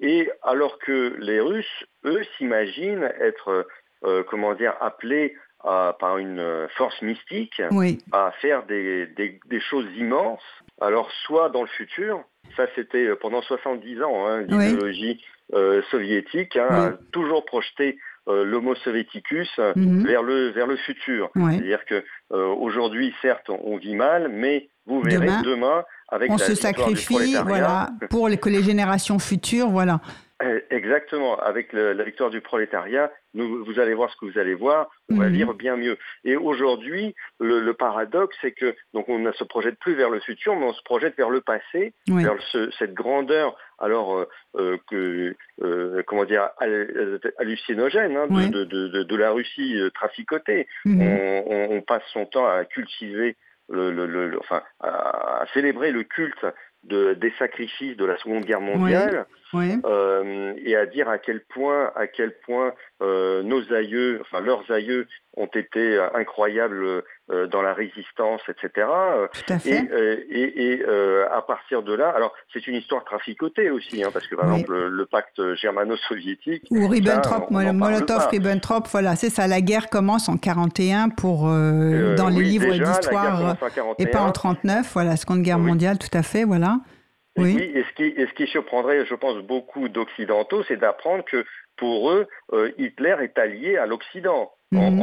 [0.00, 3.66] Et alors que les Russes, eux, s'imaginent être,
[4.30, 5.36] comment dire, appelés
[5.98, 7.60] par une force mystique
[8.12, 9.08] à faire des,
[9.60, 10.42] choses immenses.
[10.80, 12.22] Alors soit dans le futur,
[12.56, 15.20] ça c'était pendant 70 ans, hein, l'idéologie
[15.54, 17.98] euh, soviétique hein, a toujours projeté
[18.28, 20.04] euh, l'homo soviéticus mhm.
[20.06, 21.30] vers le vers le futur.
[21.34, 25.84] C'est-à-dire que aujourd'hui, certes, on vit mal, mais vous verrez demain
[26.28, 30.00] on se sacrifie, voilà, pour que les générations futures, voilà.
[30.42, 31.38] Euh, exactement.
[31.38, 35.28] Avec la victoire du prolétariat, vous allez voir ce que vous allez voir, on va
[35.28, 35.32] mhm.
[35.32, 35.96] vivre bien mieux.
[36.24, 40.54] Et aujourd'hui, le, paradoxe, c'est que donc on ne se projette plus vers le futur,
[40.56, 42.36] mais on se projette vers le passé, vers
[42.78, 45.34] cette grandeur, alors euh, euh, que
[46.06, 46.50] comment dire
[47.38, 50.66] hallucinogène hein, de, la Russie traficotée.
[50.84, 51.00] Mhm.
[51.46, 53.36] on, passe son temps à cultiver
[53.68, 56.44] le, enfin, à, célébrer le culte
[56.84, 61.90] de, des sacrifices de la Seconde Guerre mondiale euh, et à dire à quel point,
[61.94, 65.06] à quel point euh, nos aïeux, enfin leurs aïeux,
[65.38, 68.88] ont été incroyables euh, dans la résistance, etc.
[69.66, 70.82] Et,
[71.30, 74.88] à partir de là, alors c'est une histoire traficotée aussi, hein, parce que par exemple
[74.88, 76.64] le, pacte germano-soviétique.
[76.70, 79.46] Ou Ribbentrop, Molotov-Ribbentrop, voilà, c'est ça.
[79.46, 83.56] La guerre commence en 41 pour dans les livres d'histoire
[83.98, 84.90] et pas en 39.
[84.94, 86.78] Voilà, Seconde Guerre mondiale, tout à fait, voilà.
[87.42, 87.72] Oui.
[87.74, 91.44] et, ce qui, ce qui surprendrait, je pense, beaucoup d'Occidentaux, c'est d'apprendre que
[91.76, 94.52] pour eux, euh, Hitler est allié à l'Occident.
[94.72, 95.00] Mhm.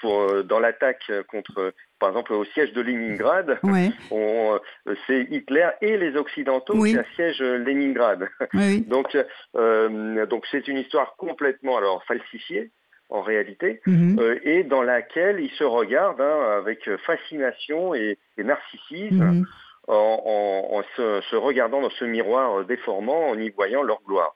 [0.00, 3.90] pour, dans l'attaque contre par exemple, au siège de Leningrad, Ouais.
[4.12, 4.58] euh,
[5.06, 6.92] c'est Hitler et les Occidentaux Oui.
[6.92, 8.28] qui assiègent Leningrad.
[8.54, 8.82] Oui.
[8.88, 9.16] Donc,
[9.56, 12.70] euh, donc c'est une histoire complètement alors falsifiée
[13.08, 14.18] en réalité, Mhm.
[14.20, 19.46] euh, et dans laquelle ils se regardent hein, avec fascination et, et narcissisme, Mhm.
[19.86, 19.94] En,
[20.24, 24.34] en- en se, se regardant dans ce miroir euh, déformant, en y voyant leur gloire.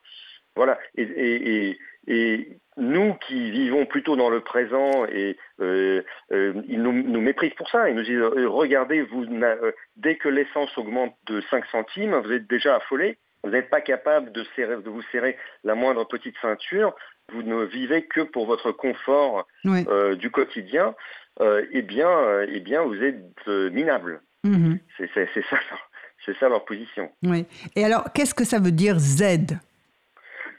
[0.56, 0.78] Voilà.
[0.96, 6.82] Et, et- et- et nous qui vivons plutôt dans le présent, et euh, euh, ils
[6.82, 7.88] nous, nous méprisent pour ça.
[7.90, 12.32] Ils nous disent euh, regardez, vous, euh, dès que l'essence augmente de 5 centimes, vous
[12.32, 13.18] êtes déjà affolé.
[13.44, 16.94] Vous n'êtes pas capable de, serrer- de vous serrer la moindre petite ceinture.
[17.32, 19.46] Vous ne vivez que pour votre confort
[19.88, 20.94] euh, du quotidien.
[21.40, 24.20] Euh, eh bien, euh, eh bien, vous êtes euh, minable.
[24.44, 24.79] Mhm.
[24.96, 25.90] C'est ça, leur-
[26.24, 27.11] c'est ça leur position.
[27.24, 27.44] Oui.
[27.76, 29.22] Et alors, qu'est-ce que ça veut dire Z?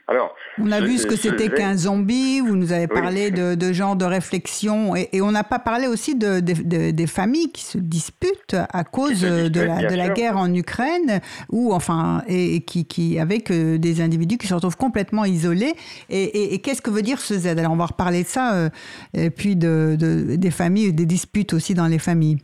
[0.08, 3.00] Alors, On a Ce- vu ce que c'était qu'un zombie, vous nous avez Oui.
[3.00, 6.52] parlé de, de genre de réflexion, et, et on n'a pas parlé aussi de, de-
[6.62, 11.20] de- des familles qui se disputent à cause se de la, de guerre en Ukraine,
[11.50, 15.72] ou enfin, et, et qui, qui, avec euh, des individus qui se retrouvent complètement isolés.
[16.10, 17.46] Et, qu'est-ce que veut dire ce Z?
[17.46, 18.68] Alors, on va reparler de ça, euh,
[19.14, 19.96] et puis de-
[20.36, 22.38] des familles, des disputes aussi dans les familles.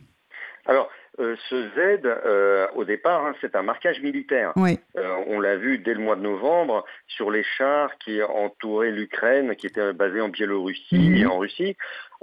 [0.65, 4.53] alors euh, ce Z, euh, au départ, hein, c'est un marquage militaire.
[4.55, 8.91] Oui, Euh, on l'a vu dès le mois de novembre sur les chars qui entouraient
[8.91, 11.15] l'Ukraine, qui était basée en Biélorussie Mhm.
[11.17, 11.75] et en Russie.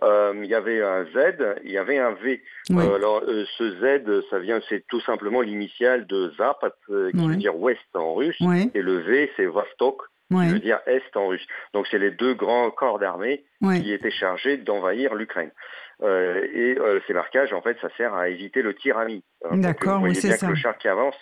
[0.03, 2.43] Il y avait un Z, il y avait un V.
[2.71, 3.23] oui, alors
[3.57, 7.29] ce Z, ça vient, c'est tout simplement l'initiale de Zapat, qui Ouais.
[7.29, 8.37] veut dire ouest en russe,
[8.75, 11.47] et le V, c'est Vostok, qui oui, veut dire est en russe.
[11.73, 13.45] Donc c'est les deux grands corps d'armée
[13.81, 15.51] qui étaient chargés d'envahir l'Ukraine.
[16.03, 19.25] Euh, et euh, ces marquages, en fait, ça sert à éviter le tir ami.
[19.45, 20.47] Hein, D'accord, oui, c'est bien ça.
[20.47, 21.17] que le char qui avance,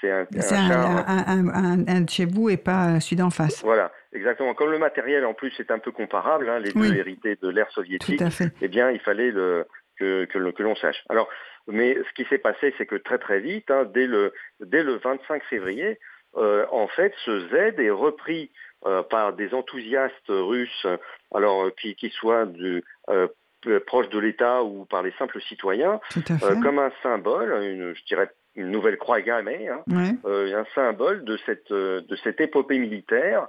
[0.00, 1.08] c'est un, un char.
[1.08, 3.62] un- un- un- un de chez vous et pas celui d'en face.
[3.64, 4.54] Voilà, exactement.
[4.54, 6.88] Comme le matériel, en plus, est un peu comparable, hein, les Oui.
[6.90, 8.52] deux hérités de l'ère Tout soviétique, à fait.
[8.62, 9.66] eh bien, il fallait le,
[9.98, 11.02] que, que, l'on sache.
[11.08, 11.28] Alors,
[11.66, 14.94] mais ce qui s'est passé, c'est que très très vite, hein, dès, le, dès le
[14.98, 15.98] 25 février,
[16.36, 18.52] euh, en fait, ce Z est repris
[18.86, 20.86] euh, par des enthousiastes russes,
[21.34, 23.26] alors euh, qui, qui soient du, euh,
[23.62, 26.00] p- proches de l'État ou par les simples citoyens,
[26.42, 30.10] euh, comme un symbole, une, je dirais une nouvelle croix gammée, hein, Ouais.
[30.24, 33.46] euh, un symbole de cette, euh, de cette épopée militaire.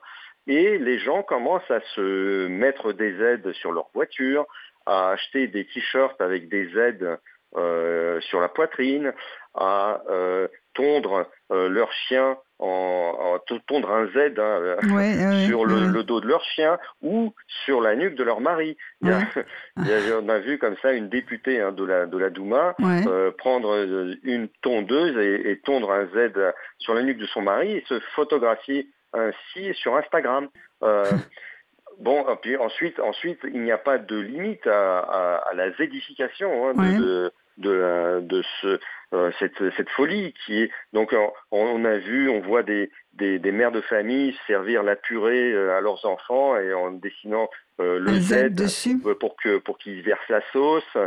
[0.47, 4.45] Et les gens commencent à se mettre des aides sur leur voiture,
[4.86, 7.17] à acheter des t-shirts avec des aides
[7.58, 9.13] euh, sur la poitrine,
[9.54, 15.65] à euh, tondre euh, leur chien, en, tondre un Z hein, euh, Ouais, ouais, sur
[15.65, 15.88] le, ouais.
[15.91, 17.34] le dos de leur chien ou
[17.65, 18.78] sur la nuque de leur mari.
[19.02, 19.19] Il y a-
[19.78, 22.30] il y a- on a vu comme ça une députée hein, de, la, de la
[22.30, 22.76] Douma
[23.08, 26.32] euh, prendre euh, une tondeuse et, et tondre un Z
[26.80, 30.47] sur la nuque de son mari et se photographier ainsi sur Instagram.
[30.84, 31.04] Euh,
[32.00, 36.69] bon, puis ensuite, ensuite, il n'y a pas de limite à, à- à la zédification
[36.69, 36.97] hein, de, Ouais.
[36.97, 38.80] de, de, ce,
[39.13, 40.71] euh, cette, cette folie qui est.
[40.93, 44.95] Donc, on, on a vu, on voit des, des, des mères de famille servir la
[44.95, 49.78] purée euh, à leurs enfants et en dessinant euh, le Z, euh, pour que pour
[49.78, 50.97] qu'ils versent la sauce.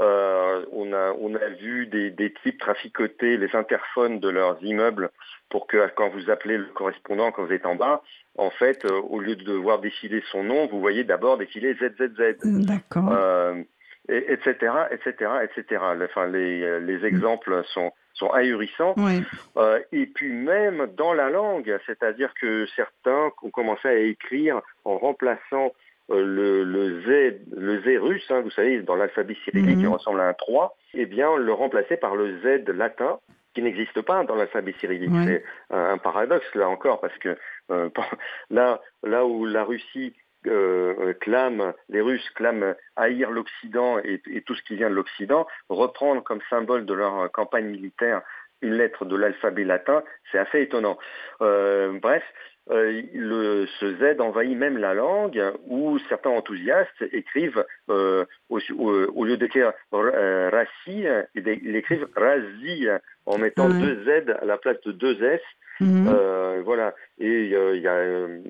[0.00, 5.10] Euh, on a on a vu des, des types traficoter les interphones de leurs immeubles
[5.50, 8.02] pour que quand vous appelez le correspondant quand vous êtes en bas,
[8.36, 12.36] en fait, euh, au lieu de voir défiler son nom, vous voyez d'abord défiler ZZZ,
[12.44, 13.10] D'accord.
[13.10, 13.60] euh,
[14.08, 15.82] et, etc., etc., etc.
[16.04, 18.94] Enfin, les, les exemples sont sont ahurissants.
[18.96, 19.22] Oui.
[19.56, 24.98] Euh, et puis même dans la langue, c'est-à-dire que certains ont commencé à écrire en
[24.98, 25.72] remplaçant
[26.10, 29.80] euh, le, le Z, le Z russe, hein, vous savez, dans l'alphabet cyrillique Mhm.
[29.82, 33.18] qui ressemble à un 3, eh bien le remplacer par le Z latin
[33.54, 35.10] qui n'existe pas dans l'alphabet cyrillique.
[35.24, 37.36] C'est un, un paradoxe là encore parce que
[37.70, 37.88] euh,
[38.50, 40.12] là, là où la Russie
[40.48, 45.46] euh, clame, les Russes clament haïr l'Occident et, et tout ce qui vient de l'Occident,
[45.68, 48.22] reprendre comme symbole de leur euh, campagne militaire
[48.60, 50.98] une lettre de l'alphabet latin, c'est assez étonnant.
[51.40, 52.24] Euh, bref,
[52.70, 59.36] euh, le, ce Z envahit même la langue où certains enthousiastes écrivent, euh, au, lieu
[59.36, 62.88] d'écrire euh, Rassi, ils écrivent Razi
[63.26, 63.80] en mettant Ouais.
[63.80, 65.40] deux Z à la place de deux S.
[65.80, 66.08] Mhm.
[66.08, 66.94] Euh, voilà.
[67.18, 68.40] Et euh, il y a, euh,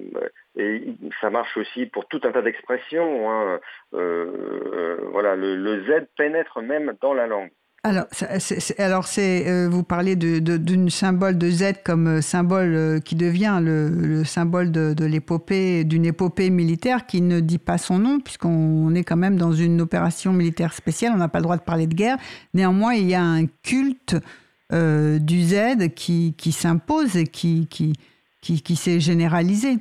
[0.58, 0.82] et
[1.20, 3.30] ça marche aussi pour tout un tas d'expressions.
[3.30, 3.60] hein.
[3.94, 4.26] Euh,
[4.74, 7.50] euh, voilà, le, Z pénètre même dans la langue.
[7.84, 8.06] Alors,
[9.18, 14.72] euh, vous parlez de, d'une symbole de Z comme symbole qui devient le, le symbole
[14.72, 19.16] de, l'épopée, d'une épopée militaire qui ne dit pas son nom, puisqu'on on est quand
[19.16, 22.16] même dans une opération militaire spéciale, on n'a pas le droit de parler de guerre.
[22.52, 24.16] Néanmoins, il y a un culte
[24.70, 29.78] du Z qui, s'impose et qui s'est généralisé.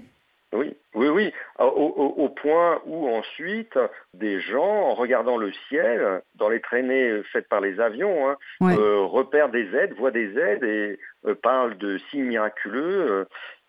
[0.53, 3.77] Oui, Oui, oui, au, point où ensuite
[4.13, 9.01] des gens, en regardant le ciel, dans les traînées faites par les avions, hein, euh,
[9.01, 13.27] repèrent des aides, voient des aides et euh, parlent de signes miraculeux.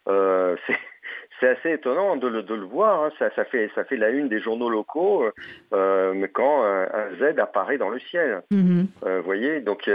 [0.09, 0.57] Euh,
[1.41, 3.03] c'est assez étonnant de le, de le voir.
[3.03, 3.11] Hein.
[3.19, 5.25] Ça, ça, fait, ça fait la une des journaux locaux
[5.73, 8.43] quand un, Z apparaît dans le ciel.
[8.53, 8.87] Mm-hmm.
[9.03, 9.91] Vous voyez, donc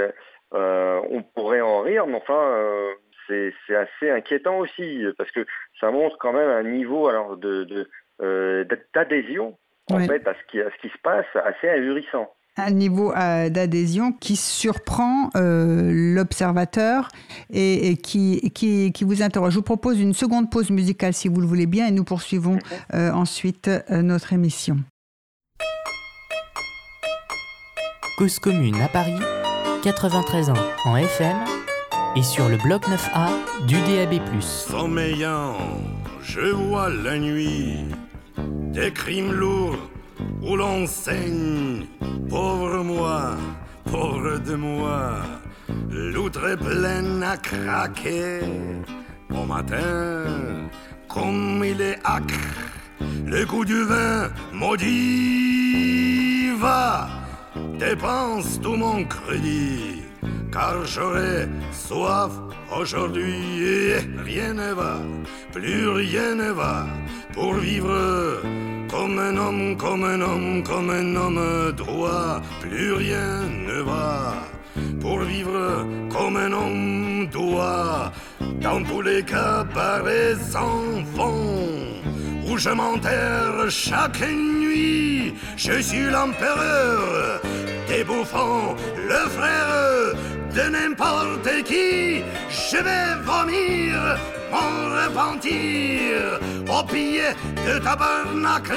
[0.52, 2.94] on pourrait en rire, mais enfin
[3.28, 5.46] c'est assez inquiétant aussi, parce que
[5.80, 7.88] ça montre quand même un niveau alors de,
[8.22, 9.58] euh, d'adhésion
[9.90, 12.30] en fait à ce, qui, ce qui se passe assez ahurissant.
[12.56, 17.08] Un niveau euh, d'adhésion qui surprend euh, l'observateur
[17.52, 19.54] et, qui, qui, qui, vous interroge.
[19.54, 22.60] Je vous propose une seconde pause musicale si vous le voulez bien et nous poursuivons
[22.94, 24.78] ensuite notre émission.
[28.20, 29.18] Cause commune à Paris,
[29.84, 30.54] 93 ans
[30.86, 31.63] en FM
[32.16, 33.30] et sur le bloc 9A
[33.66, 34.22] du DAB+.
[34.42, 35.56] Sommeillant,
[36.22, 37.86] je vois la nuit
[38.38, 39.90] des crimes lourds
[40.42, 41.86] où l'on saigne.
[42.30, 43.36] Pauvre moi,
[43.86, 45.22] pauvre de moi,
[45.90, 48.42] l'outre est pleine à craquer.
[49.30, 50.26] Au matin,
[51.08, 52.34] comme il est acre,
[53.26, 57.08] le goût du vin maudit va,
[57.80, 60.03] dépense tout mon crédit
[60.54, 62.32] car j'aurai soif
[62.80, 65.00] aujourd'hui et rien ne va,
[65.52, 66.86] plus rien ne va
[67.34, 68.42] pour vivre
[68.88, 73.34] comme un homme, comme un homme, comme un homme droit, plus rien
[73.68, 74.36] ne va
[75.02, 78.12] pour vivre comme un homme doit,
[78.62, 79.66] dans tous les cas
[80.52, 82.02] sans fond,
[82.48, 87.42] où je m'enterre chaque nuit, je suis l'empereur
[87.88, 90.16] des bouffons, le frère
[90.54, 94.18] de n'importe qui, je vais vomir
[94.52, 96.40] mon repentir
[96.70, 97.30] au pied
[97.68, 98.76] de tabernacle.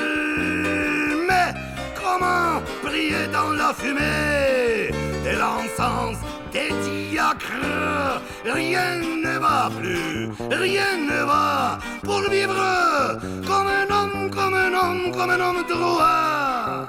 [1.28, 1.52] Mais
[1.94, 4.90] comment prier dans la fumée
[5.24, 6.18] de l'encens
[6.52, 6.70] des
[8.44, 15.12] Rien ne va plus, rien ne va pour vivre comme un homme, comme un homme,
[15.12, 16.88] comme un homme droit.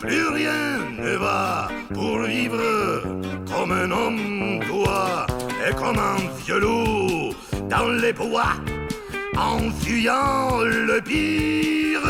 [0.00, 3.02] Plus rien ne va pour vivre
[3.52, 5.26] comme un homme doit
[5.66, 6.60] et comme un vieux
[7.68, 8.54] dans les bois.
[9.40, 12.06] En fuyant le pire,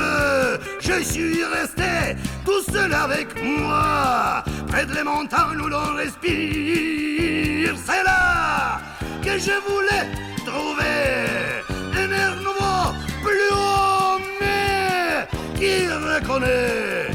[0.80, 7.74] je suis resté tout seul avec moi, près de les montagnes où l'on respire.
[7.86, 8.80] C'est là
[9.22, 10.06] que je voulais
[10.44, 11.62] trouver
[12.02, 12.82] un air nouveau,
[13.22, 17.10] plus haut, mais qui reconnaît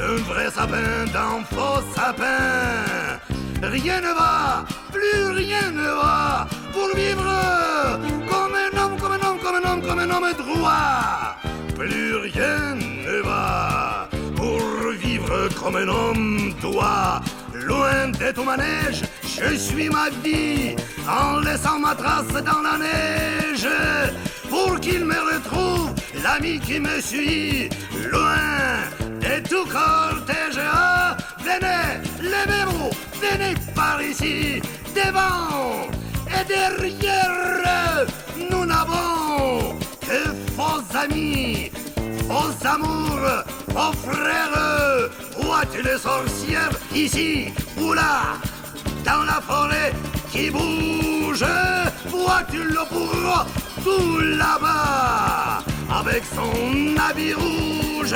[0.00, 3.18] un vrai sapin d'un faux sapin.
[3.62, 6.48] Rien ne va, plus rien ne va
[6.78, 7.30] pour vivre
[8.30, 11.36] comme un homme, comme un homme, comme un homme, comme un homme droit.
[11.74, 12.74] Plus rien
[13.06, 14.60] ne va pour
[15.04, 17.20] vivre comme un homme doit.
[17.54, 20.76] Loin de tout manège, je suis ma vie
[21.08, 23.68] en laissant ma trace dans la neige
[24.48, 25.90] pour qu'il me retrouve
[26.22, 27.68] l'ami qui me suit
[28.12, 28.48] loin
[29.30, 30.62] et tout cortège,
[31.48, 31.86] venez,
[32.34, 34.62] levez-vous, venez par ici,
[34.94, 35.97] devant
[36.40, 38.06] et derrière,
[38.50, 40.20] nous n'avons que
[40.56, 41.70] faux amis,
[42.28, 45.10] faux amours, faux frères,
[45.40, 47.48] vois-tu les sorcières ici
[47.80, 48.36] ou là,
[49.04, 49.92] dans la forêt
[50.30, 51.44] qui bouge,
[52.06, 53.44] vois-tu le bourreau
[53.82, 55.62] tout là-bas,
[56.00, 58.14] avec son habit rouge,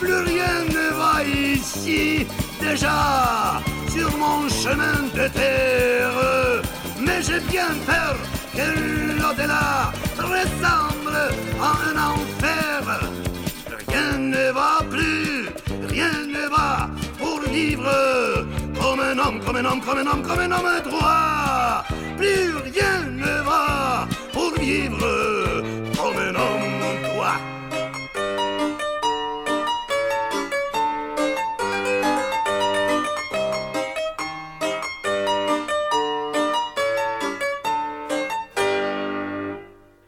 [0.00, 2.26] plus rien ne va ici.
[2.60, 3.60] Déjà
[3.94, 6.62] sur mon chemin de terre,
[7.00, 8.16] mais j'ai bien peur
[8.54, 11.18] que l'au-delà ressemble
[11.60, 13.00] à un enfer.
[13.88, 15.48] Rien ne va plus,
[15.88, 16.88] rien ne va
[17.18, 17.90] pour vivre
[18.80, 21.84] comme un homme, comme un homme, comme un homme, comme un homme droit.
[22.16, 25.06] Plus rien ne va pour vivre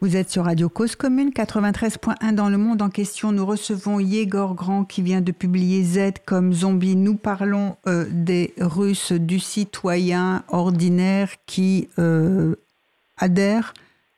[0.08, 3.30] Vous êtes sur Radio Cause Commune 93.1 dans le monde en question.
[3.30, 6.96] Nous recevons Yegor Grand qui vient de publier Z comme zombie.
[6.96, 12.54] Nous parlons euh, des Russes, du citoyen ordinaire qui euh,
[13.18, 13.74] adhère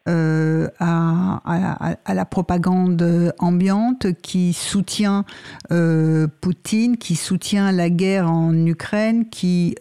[0.08, 5.24] euh, à, à, la propagande ambiante, qui soutient
[6.40, 9.74] Poutine, qui soutient la guerre en Ukraine, qui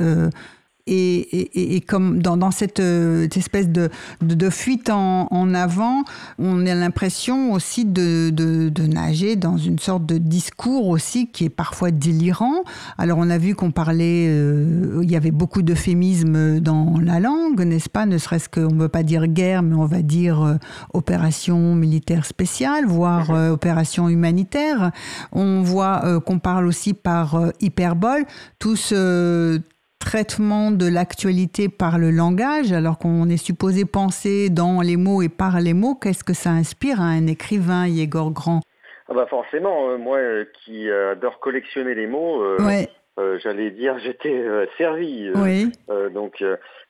[0.92, 3.90] et, et, comme dans, dans cette, espèce de,
[4.22, 6.04] de, fuite en, en, avant,
[6.40, 11.46] on a l'impression aussi de, de, de, nager dans une sorte de discours aussi qui
[11.46, 12.64] est parfois délirant.
[12.98, 17.90] Alors on a vu qu'on parlait, il y avait beaucoup d'euphémismes dans la langue, n'est-ce
[17.90, 18.06] pas?
[18.06, 20.58] Ne serait-ce qu'on ne veut pas dire guerre, mais on va dire
[20.94, 23.52] opération militaire spéciale, voire mhm.
[23.52, 24.92] opération humanitaire.
[25.32, 28.26] On voit qu'on parle aussi par hyperbole.
[28.58, 29.62] Tout ce
[30.10, 35.30] traitement de l'actualité par le langage, alors qu'on est supposé penser dans les mots et
[35.30, 38.62] par les mots, qu'est-ce que ça inspire à un écrivain, Yegor Grand?
[39.08, 44.44] Ah bah Forcément, euh, moi euh, qui adore collectionner les mots, euh, j'allais dire j'étais
[44.80, 45.30] servi.
[45.36, 45.72] oui.
[46.12, 46.44] donc,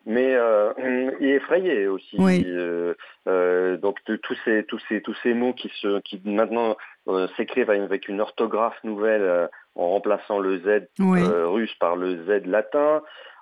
[0.06, 0.38] mais
[1.20, 2.16] et effrayé aussi.
[2.20, 2.46] Oui.
[3.82, 6.78] donc tous ces tous ces tous ces mots qui se qui maintenant
[7.38, 13.02] s'écrivent avec une orthographe nouvelle en remplaçant le Z euh, russe par le Z latin.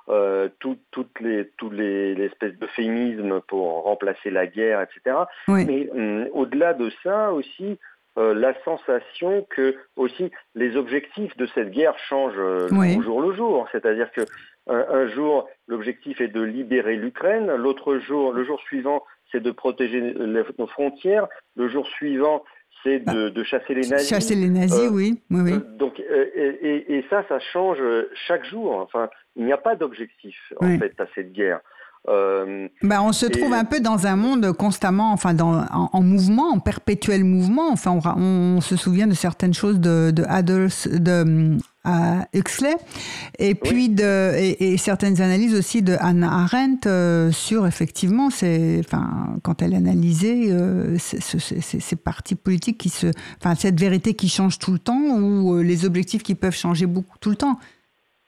[0.10, 5.18] Euh, toutes les tous les, espèces d'euphémismes pour remplacer la guerre, etc.
[5.49, 7.78] Mais hum, au-delà de ça aussi,
[8.18, 13.68] euh, la sensation que aussi les objectifs de cette guerre changent au jour le jour.
[13.74, 14.22] C'est-à-dire que
[14.68, 20.01] un, jour l'objectif est de libérer l'Ukraine, l'autre jour, le jour suivant, c'est de protéger
[20.01, 22.43] nos frontières, le jour suivant,
[22.88, 24.09] c'est bah, de, chasser les nazis.
[24.09, 25.21] Chasser les nazis, euh, oui.
[25.29, 26.25] oui, euh, donc, euh,
[26.61, 27.79] et, ça, ça change
[28.27, 28.75] chaque jour.
[28.75, 31.59] Enfin, il n'y a pas d'objectif, en fait, à cette guerre.
[32.05, 36.59] bah, on se trouve un peu dans un monde constamment, enfin, dans, en, mouvement, en
[36.59, 37.69] perpétuel mouvement.
[37.71, 41.57] Enfin, on, se souvient de certaines choses de, de Adolf, de
[41.88, 42.75] à Huxley,
[43.39, 49.38] et puis de, et, certaines analyses aussi de Hannah Arendt euh, sur effectivement, c'est, enfin,
[49.41, 53.07] quand elle analysait euh, ces partis politiques qui se,
[53.38, 56.88] enfin, cette vérité qui change tout le temps ou euh, les objectifs qui peuvent changer
[56.88, 57.55] beaucoup tout le temps.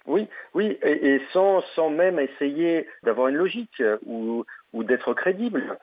[0.07, 5.77] Oui, oui, et, sans, sans même essayer d'avoir une logique ou, ou d'être crédible.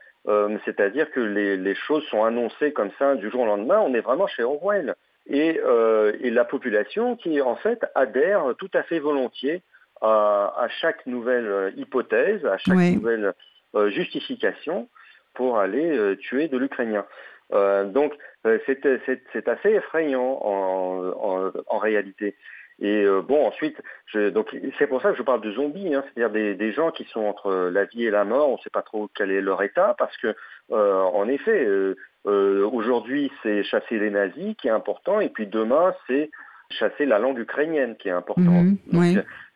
[0.64, 3.78] C'est-à-dire que les, les, choses sont annoncées comme ça du jour au lendemain.
[3.78, 4.96] On est vraiment chez Orwell
[5.28, 9.62] et, euh, et, la population qui en fait adhère tout à fait volontiers
[10.00, 13.32] à, à chaque nouvelle euh, hypothèse, à chaque nouvelle
[13.74, 14.88] euh, justification
[15.34, 17.04] pour aller euh, tuer de l'Ukrainien.
[17.50, 18.12] Donc
[18.44, 22.34] c'est assez effrayant en, en, en réalité.
[22.80, 23.80] Et bon, ensuite,
[24.14, 27.04] donc c'est pour ça que je parle de zombies, hein, c'est-à-dire des, des, gens qui
[27.04, 28.48] sont entre la vie et la mort.
[28.50, 30.34] On ne sait pas trop quel est leur état, parce que
[30.70, 31.96] en effet, euh,
[32.26, 36.30] aujourd'hui, c'est chasser les nazis qui est important, et puis demain, c'est
[36.70, 38.64] chasser la langue ukrainienne qui est important.
[38.64, 38.76] Mhm,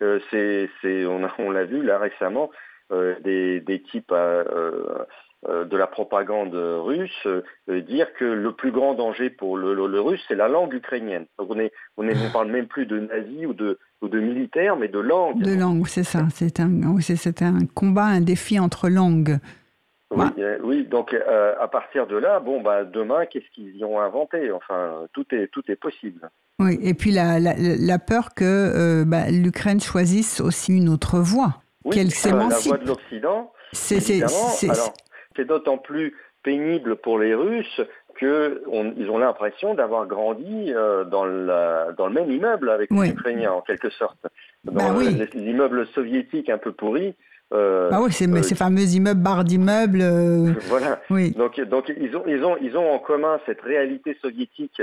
[0.02, 2.50] euh, c'est, on, on l'a vu là récemment,
[2.92, 7.26] euh, des, des, types de la propagande russe
[7.68, 11.26] dire que le plus grand danger pour le, le, russe, c'est la langue ukrainienne.
[11.38, 14.20] Donc on est, on est, on parle même plus de nazis ou de, ou de
[14.20, 15.42] militaires, mais de langue.
[15.42, 16.26] De langue, c'est ça.
[16.30, 19.38] C'est un, c'est un combat, un défi entre langues.
[20.10, 23.84] Oui, euh, oui, donc euh, à partir de là, bon, bah, demain, qu'est-ce qu'ils y
[23.84, 24.50] ont inventé?
[24.50, 26.28] Enfin, tout est, tout est possible.
[26.58, 31.20] Oui, et puis la, la, la peur que euh, bah, l'Ukraine choisisse aussi une autre
[31.20, 32.72] voie, qu'elle s'émancipe.
[32.72, 37.80] La voie de l'Occident, c'est d'autant plus pénible pour les Russes
[38.18, 40.72] qu'ils ont l'impression d'avoir grandi
[41.10, 44.26] dans, la, dans le même immeuble avec les Ukrainiens, en quelque sorte.
[44.64, 47.14] Dans bah les, immeubles soviétiques un peu pourris,
[47.52, 50.00] euh, ah oui, c'est euh, ces fameux immeubles, barres d'immeubles.
[50.02, 51.00] Euh, voilà.
[51.10, 51.32] Oui.
[51.32, 54.82] Donc, donc ils, ont, ils, ont, ils ont en commun cette réalité soviétique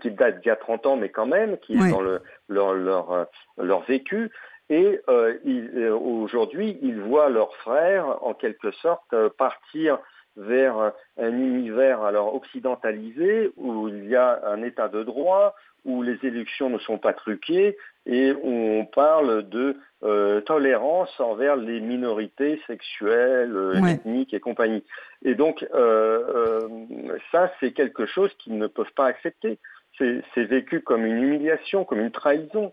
[0.00, 2.74] qui date d'il y a 30 ans, mais quand même, qui est dans le, leur,
[2.74, 3.26] leur,
[3.60, 4.30] leur vécu.
[4.70, 5.00] Et
[5.44, 9.98] aujourd'hui, ils voient leurs frères, en quelque sorte, partir
[10.36, 16.18] vers un univers alors occidentalisé où il y a un état de droit, où les
[16.22, 17.76] élections ne sont pas truquées
[18.06, 24.84] et où on parle de euh, tolérance envers les minorités sexuelles, euh, ethniques et compagnie.
[25.24, 26.68] Et donc euh,
[27.32, 29.58] ça, c'est quelque chose qu'ils ne peuvent pas accepter.
[29.98, 32.72] C'est vécu comme une humiliation, comme une trahison.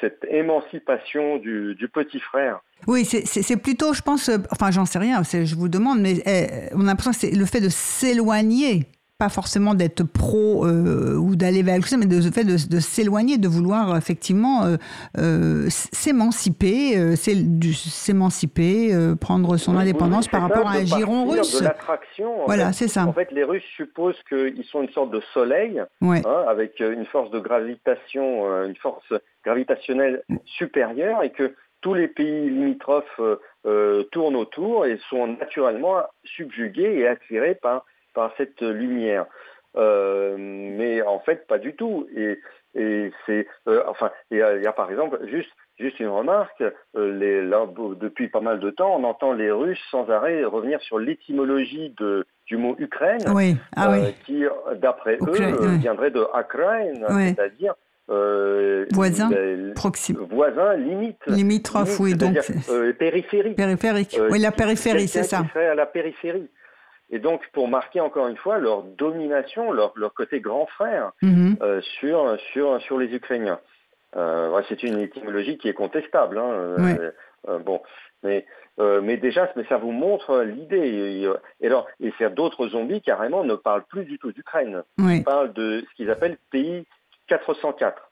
[0.00, 2.60] cette émancipation du, du petit frère.
[2.86, 6.82] Oui, c'est plutôt, je pense, enfin j'en sais rien, je vous demande, mais eh, on
[6.82, 8.86] a l'impression que c'est le fait de s'éloigner
[9.18, 13.36] pas forcément d'être pro euh, ou d'aller vers chose, mais de fait de, de s'éloigner,
[13.36, 14.76] de vouloir effectivement euh,
[15.18, 21.58] euh, s'émanciper, s'émanciper, prendre son indépendance par rapport à un giron russe.
[21.58, 22.44] De l'attraction.
[22.46, 23.06] Voilà, c'est ça.
[23.06, 27.32] En fait, les Russes supposent qu'ils sont une sorte de soleil, hein, avec une force
[27.32, 29.12] de gravitation, une force
[29.44, 33.20] gravitationnelle supérieure, et que tous les pays limitrophes
[34.12, 37.84] tournent autour et sont naturellement subjugués et attirés par
[38.18, 39.26] par cette lumière.
[39.76, 42.08] Euh, mais en fait, pas du tout.
[42.16, 42.40] Et,
[42.74, 46.60] et c'est, euh, enfin, il y, a par exemple juste juste une remarque,
[46.96, 47.64] euh, les, là,
[48.00, 52.26] depuis pas mal de temps, on entend les Russes sans arrêt revenir sur l'étymologie de,
[52.48, 54.12] du mot Ukraine, Oui, ah oui.
[54.26, 54.42] qui,
[54.82, 57.28] d'après eux, euh, viendrait de Akrain, Ouais.
[57.36, 57.74] c'est-à-dire
[58.10, 60.16] euh, Voisin, les- Proxime.
[60.30, 61.20] voisin, limite.
[61.28, 62.36] Limitrophe, oui, donc
[62.70, 63.54] euh, périphérique.
[63.56, 64.18] périphérique.
[64.18, 65.42] Euh, oui, la périphérie, c'est ça.
[65.42, 66.48] Qui serait à la périphérie.
[67.10, 71.56] Et donc, pour marquer encore une fois leur domination, leur, leur côté grand frère Mhm.
[71.62, 73.60] euh, sur, sur, sur les Ukrainiens.
[74.16, 76.38] Euh, c'est une étymologie qui est contestable.
[76.38, 77.10] Hein, euh,
[77.48, 77.80] euh, bon,
[78.22, 78.44] mais,
[78.78, 81.26] mais déjà, mais ça vous montre l'idée.
[81.60, 84.82] Et, alors, et c'est d'autres zombies carrément ne parlent plus du tout d'Ukraine.
[84.98, 85.18] Oui.
[85.18, 86.86] Ils parlent de ce qu'ils appellent pays
[87.28, 88.10] 404.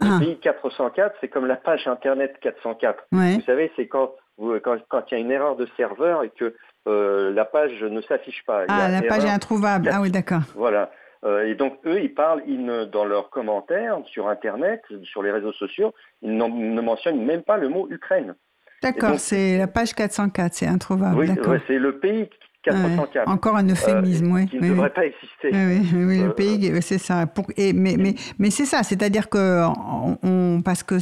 [0.00, 0.18] Le Ah.
[0.20, 3.04] pays 404, c'est comme la page internet 404.
[3.12, 3.34] Ouais.
[3.36, 6.28] Vous savez, c'est quand vous- quand quand il y a une erreur de serveur et
[6.30, 6.54] que
[6.86, 8.62] euh, la page ne s'affiche pas.
[8.64, 9.90] Il Ah, la page est introuvable.
[9.92, 10.42] Ah oui, d'accord.
[10.54, 10.90] Voilà.
[11.24, 15.30] Euh, et donc eux, ils parlent, ils ne- dans leurs commentaires sur Internet, sur les
[15.32, 18.34] réseaux sociaux, ils ne mentionnent même pas le mot Ukraine.
[18.82, 21.18] D'accord, c'est la page 404, c'est introuvable.
[21.18, 22.28] oui, ouais, c'est le pays
[22.62, 23.26] 404.
[23.26, 24.46] Ouais, Encore un euphémisme, euh, oui.
[24.46, 24.74] Qui oui, ne oui.
[24.76, 25.50] devrait pas exister.
[25.52, 27.26] Oui, oui, le pays, c'est ça.
[27.26, 30.96] Pour- et, mais mais, mais c'est ça, c'est-à-dire que on, on- parce que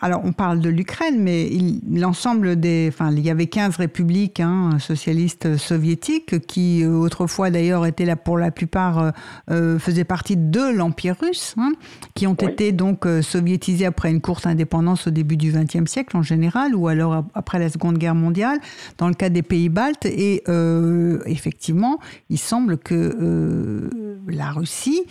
[0.00, 4.40] alors on parle de l'Ukraine, mais il- l'ensemble des, enfin, il y avait 15 républiques
[4.40, 9.10] hein, socialistes soviétiques qui euh, autrefois d'ailleurs étaient là pour la plupart euh,
[9.50, 11.72] euh, faisaient partie de l'empire russe, hein,
[12.14, 12.48] qui ont Oui.
[12.52, 16.74] été donc euh, soviétisés après une courte indépendance au début du XXe siècle en général,
[16.74, 18.58] ou alors ap- après la Seconde Guerre mondiale,
[18.98, 20.06] dans le cas des pays baltes.
[20.06, 21.98] Et euh, effectivement,
[22.30, 23.90] il semble que euh,
[24.28, 25.02] la Russie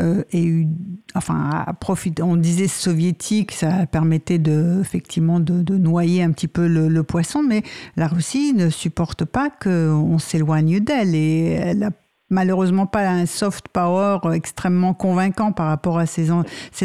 [0.00, 0.66] euh, eu,
[1.14, 1.64] enfin,
[2.22, 7.02] on disait soviétique, ça permettait de, effectivement de, de noyer un petit peu le, le
[7.02, 7.62] poisson, mais
[7.96, 11.90] la Russie ne supporte pas qu'on s'éloigne d'elle et elle a
[12.30, 16.30] malheureusement pas un soft power extrêmement convaincant par rapport à ses,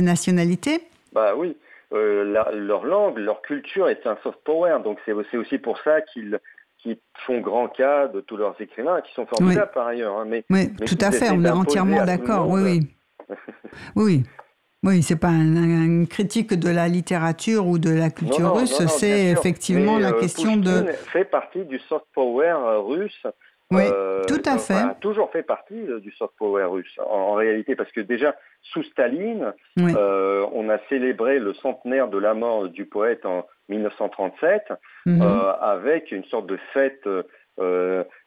[0.01, 0.82] nationalités.
[1.14, 1.55] Bah oui,
[1.93, 6.01] euh, la- leur langue, leur culture est un soft power, donc c'est aussi pour ça
[6.01, 6.39] qu'ils
[7.26, 10.18] font grand cas de tous leurs écrivains, qui sont formidables par ailleurs.
[10.18, 12.49] hein, mais Oui, Mais tout à fait, on est entièrement d'accord.
[12.49, 12.88] Oui, oui.
[13.95, 14.24] Oui,
[14.84, 15.01] oui.
[15.03, 18.59] C'est pas un- un- une critique de la littérature ou de la culture Non, non,
[18.61, 20.86] russe, c'est effectivement Mais, la euh, question de.
[21.11, 23.26] Fait partie du soft power euh, russe.
[23.71, 24.74] Oui, euh, tout à fait.
[24.76, 28.36] a toujours fait partie euh, du soft power russe, en, en réalité, parce que déjà,
[28.61, 29.93] sous Staline, Oui.
[29.97, 34.74] euh, on a célébré le centenaire de la mort du poète en 1937,
[35.07, 35.21] Mhm.
[35.61, 37.07] avec une sorte de fête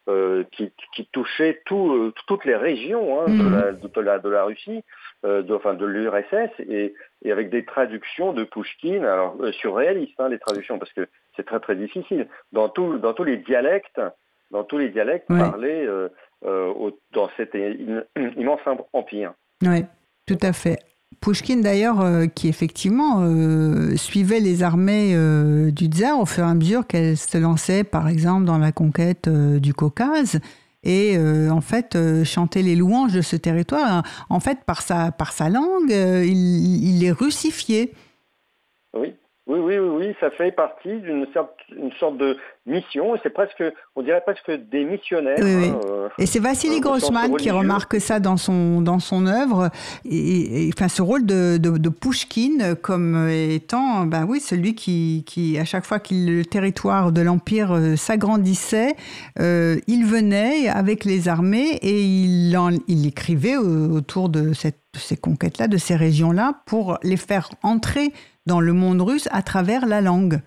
[0.08, 4.28] euh, qui, qui touchait tout, euh, toutes les régions hein, de, la, de, la, de
[4.28, 4.82] la Russie,
[5.24, 6.94] euh, de, enfin de l'URSS, et,
[7.24, 11.44] et avec des traductions de Pouchkine, alors euh, surréalistes hein, les traductions, parce que c'est
[11.44, 14.00] très très difficile, dans, tout, dans tous les dialectes,
[14.50, 15.88] dans tous les dialectes parlés
[16.42, 18.04] au- dans cet im-
[18.36, 18.60] immense
[18.92, 19.32] empire.
[19.62, 19.84] Oui,
[20.26, 20.78] tout à fait.
[21.20, 26.48] Pouchkine, d'ailleurs, euh, qui effectivement euh, suivait les armées euh, du tsar au fur et
[26.48, 30.40] à mesure qu'elles se lançaient, par exemple, dans la conquête du Caucase,
[30.84, 34.04] et en fait chantait les louanges de ce territoire.
[34.28, 37.90] En fait, par sa, par sa langue, il, il les russifiait.
[38.94, 39.14] Oui.
[39.48, 42.36] Oui, oui, oui, oui, ça fait partie d'une sorte, une sorte de
[42.66, 43.62] mission, c'est presque,
[43.96, 45.36] on dirait presque des missionnaires.
[45.40, 45.68] Oui, oui.
[45.70, 49.70] hein, euh, Et c'est Vassili Grossman qui remarque ça dans son, dans son œuvre.
[50.04, 55.24] Et, et- enfin, ce rôle de, de, de Pouchkine comme étant, ben oui, celui qui,
[55.26, 58.94] qui à chaque fois que le territoire de l'Empire euh, s'agrandissait,
[59.40, 64.78] euh, il venait avec les armées et il, en- il écrivait au- autour de, cette,
[64.94, 68.12] de ces conquêtes-là, de ces régions-là, pour les faire entrer
[68.46, 70.40] dans le monde russe à travers la langue.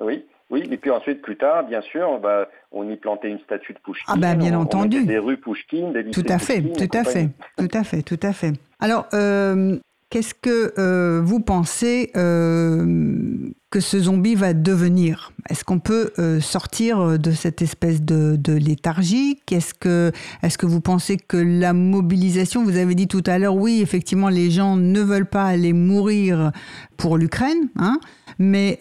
[0.00, 3.72] Oui, oui, et puis ensuite, plus tard, bien sûr, bah, on y plantait une statue
[3.72, 4.04] de Pouchkine.
[4.08, 5.04] Ah bah, bien on- entendu.
[5.04, 8.02] des rues Pouchkine, des lycées Tout à fait, Pouchkine tout à fait, tout à fait,
[8.02, 8.52] tout à fait.
[8.80, 9.78] Alors, euh,
[10.16, 15.30] qu'est-ce que euh, vous pensez euh, que ce zombie va devenir?
[15.50, 19.38] Est-ce qu'on peut euh, sortir de cette espèce de, de léthargie?
[19.50, 20.12] Est-ce que,
[20.42, 24.30] est que vous pensez que la mobilisation, vous avez dit tout à l'heure, oui, effectivement,
[24.30, 26.50] les gens ne veulent pas aller mourir
[26.96, 28.00] pour l'Ukraine, hein,
[28.38, 28.78] mais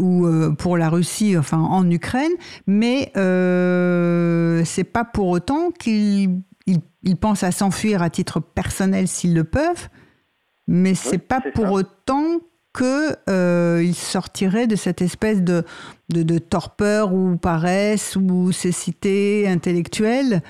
[0.00, 0.26] ou
[0.58, 2.32] pour la Russie, enfin en Ukraine,
[2.66, 9.32] mais c'est pas pour autant qu'ils ils, ils pensent à s'enfuir à titre personnel s'ils
[9.32, 9.88] le peuvent,
[10.68, 11.72] mais c'est pas c'est pour ça.
[11.72, 12.40] autant
[12.74, 15.62] que euh, ils sortiraient de cette espèce de,
[16.10, 20.42] de, de torpeur ou paresse ou cécité intellectuelle.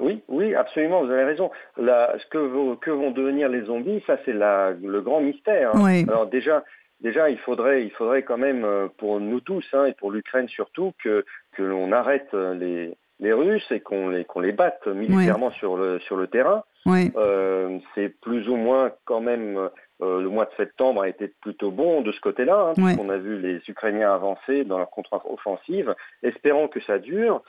[0.00, 1.50] Oui, oui, absolument, vous avez raison.
[1.76, 5.76] La- ce que, vont- que vont devenir les zombies, ça c'est la- le grand mystère.
[5.76, 5.80] hein.
[5.82, 6.04] Oui.
[6.08, 6.64] Alors déjà,
[7.00, 10.48] déjà, il faudrait, il faudrait quand même euh, pour nous tous hein, et pour l'Ukraine
[10.48, 11.24] surtout que
[11.56, 15.76] que l'on arrête euh, les les Russes et qu'on les qu'on les batte militairement sur
[15.76, 16.62] le sur le terrain.
[16.86, 19.70] Oui, Euh, c'est plus ou moins quand même
[20.00, 22.72] le mois de septembre a été plutôt bon de ce côté-là.
[22.76, 22.96] Hein.
[23.00, 25.94] On a vu les Ukrainiens avancer dans leur contre-offensive.
[26.22, 27.42] Espérons que ça dure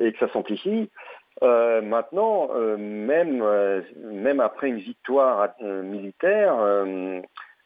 [0.00, 0.90] et que ça s'amplifie.
[1.42, 7.20] Euh, maintenant, euh, même, euh, même après une victoire euh, militaire, euh, euh,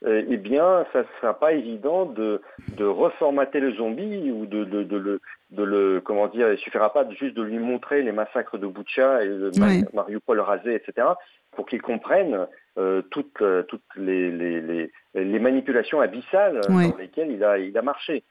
[0.07, 2.42] eh bien, ça ne sera pas évident de,
[2.76, 6.92] de reformater le zombie ou de, de, de le, de le, comment dire, il suffira
[6.92, 9.82] pas juste de lui montrer les massacres de Butcha et de Ouais.
[9.92, 11.07] Mariupol rasé, etc.,
[11.52, 12.46] pour qu'il comprenne
[12.78, 17.59] euh, toutes, euh, toutes les, les, les, les manipulations abyssales euh, dans lesquelles il a,
[17.59, 18.24] il a marché.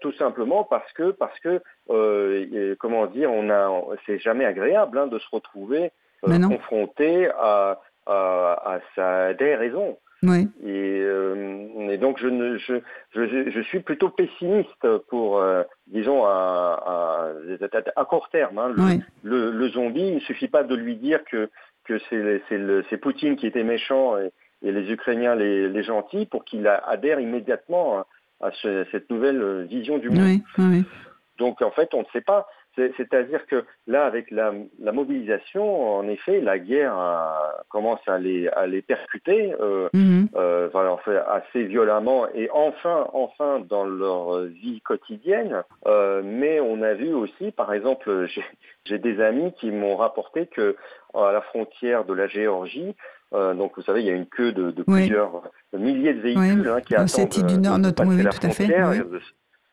[0.00, 1.60] Tout simplement parce que, parce que,
[1.90, 3.70] euh, comment dire, on a,
[4.06, 5.92] c'est jamais agréable hein, de se retrouver
[6.26, 9.98] euh, confronté à, à, à sa déraison.
[10.22, 10.48] Oui.
[10.64, 12.74] Et, euh, et donc je, ne, je,
[13.14, 18.58] je, je suis plutôt pessimiste pour, euh, disons, à, à, à court terme.
[18.58, 18.68] hein.
[18.76, 19.00] Le, Oui.
[19.22, 21.48] le, le zombie, il ne suffit pas de lui dire que,
[21.84, 24.30] que c'est Poutine qui était méchant et,
[24.62, 28.06] et les Ukrainiens les, les gentils pour qu'il adhère immédiatement à,
[28.48, 30.40] à ce- cette nouvelle vision du monde.
[30.58, 30.84] Oui.
[31.38, 32.46] Donc en fait, on ne sait pas.
[32.76, 38.18] C'est- C'est-à-dire que là, avec la, la mobilisation, en effet, la guerre a- commence à
[38.18, 39.52] les, à les percuter.
[39.60, 40.28] euh, Mhm.
[40.36, 40.68] euh,
[41.28, 45.62] assez violemment et enfin, enfin dans leur euh, vie quotidienne.
[45.86, 48.26] Euh, mais on a vu aussi, par exemple,
[48.86, 50.76] j'ai- des amis qui m'ont rapporté que
[51.14, 52.94] à la frontière de la Géorgie,
[53.34, 55.00] euh, donc vous savez, il y a une queue de, de Oui.
[55.06, 55.42] plusieurs
[55.72, 58.88] milliers de véhicules hein, qui attendent du euh, Nord, oui, la tout à fait, frontière
[58.90, 59.18] oui.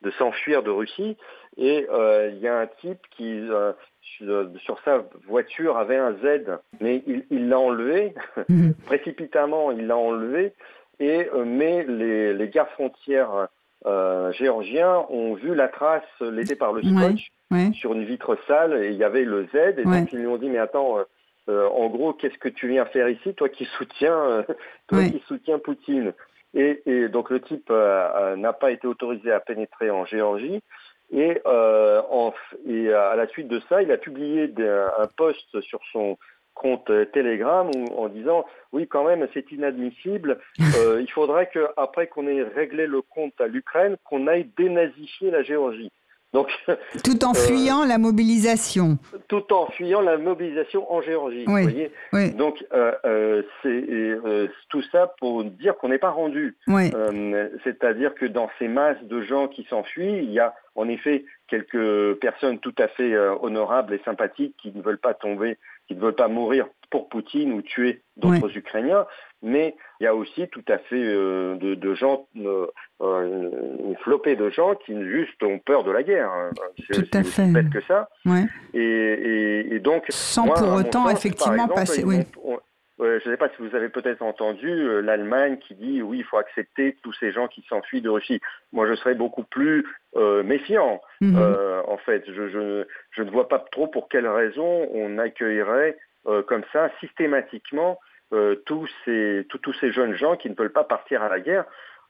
[0.02, 1.16] De, s'enfuir de Russie.
[1.56, 6.12] Et euh, il y a un type qui euh, sur, sur sa voiture avait un
[6.14, 8.14] Z, mais il l'a enlevé
[8.48, 8.74] Mhm.
[8.86, 10.52] précipitamment, il l'a enlevé,
[11.00, 13.48] et euh, mais les, les gardes frontières
[13.86, 17.70] euh, géorgiens ont vu la trace laissée par le scotch Ouais.
[17.72, 20.00] sur une vitre sale, et il y avait le Z, et Ouais.
[20.00, 21.04] donc ils lui ont dit, mais attends, euh,
[21.48, 24.42] euh, en gros, qu'est-ce que tu viens faire ici, toi qui soutiens, euh,
[24.86, 26.12] toi qui soutiens Poutine?
[26.54, 30.62] Et, donc le type euh, euh, n'a pas été autorisé à pénétrer en Géorgie.
[31.10, 34.52] Et, euh, à la suite de ça, il a publié
[34.98, 36.18] un post sur son
[36.54, 40.38] compte Telegram en disant oui quand même c'est inadmissible.
[40.58, 45.42] Il faudrait que après qu'on ait réglé le compte à l'Ukraine, qu'on aille dénazifier la
[45.42, 45.92] Géorgie.
[46.32, 46.50] Donc
[47.04, 48.98] Tout en Euh, fuyant la mobilisation.
[49.28, 51.44] tout en fuyant la mobilisation en Géorgie.
[51.46, 51.62] Oui.
[51.62, 52.30] Vous voyez Oui.
[52.32, 56.56] Donc euh, euh, c'est tout ça pour dire qu'on n'est pas rendu.
[56.66, 56.90] Oui.
[57.64, 62.14] C'est-à-dire que dans ces masses de gens qui s'enfuient, il y a en effet quelques
[62.20, 65.56] personnes tout à fait honorables et sympathiques qui ne veulent pas tomber,
[65.86, 69.06] qui ne veulent pas mourir pour Poutine ou tuer d'autres Ukrainiens,
[69.42, 72.66] mais il y a aussi tout à fait euh, de, de gens, euh,
[73.00, 73.50] euh,
[73.84, 76.30] une flopée de gens qui juste ont peur de la guerre.
[76.30, 76.50] hein.
[76.90, 77.52] C'est Tout à c'est fait.
[77.52, 78.08] bête que ça.
[78.26, 78.44] Ouais.
[78.74, 82.16] Et, et- et donc, Sans moi, pour autant, sens, effectivement, exemple, passer- oui.
[82.42, 82.58] on-
[83.00, 86.18] euh, je ne sais pas si vous avez peut-être entendu euh, l'Allemagne qui dit oui,
[86.18, 88.40] il faut accepter tous ces gens qui s'enfuient de Russie.
[88.72, 89.86] Moi, je serais beaucoup plus
[90.16, 91.00] euh, méfiant.
[91.20, 91.38] Mhm.
[91.86, 95.96] En fait, je, je, je ne vois pas trop pour quelle raison on accueillerait
[96.48, 97.98] comme ça systématiquement
[98.66, 101.64] tous ces tous, tous ces jeunes gens qui ne veulent pas partir à la guerre,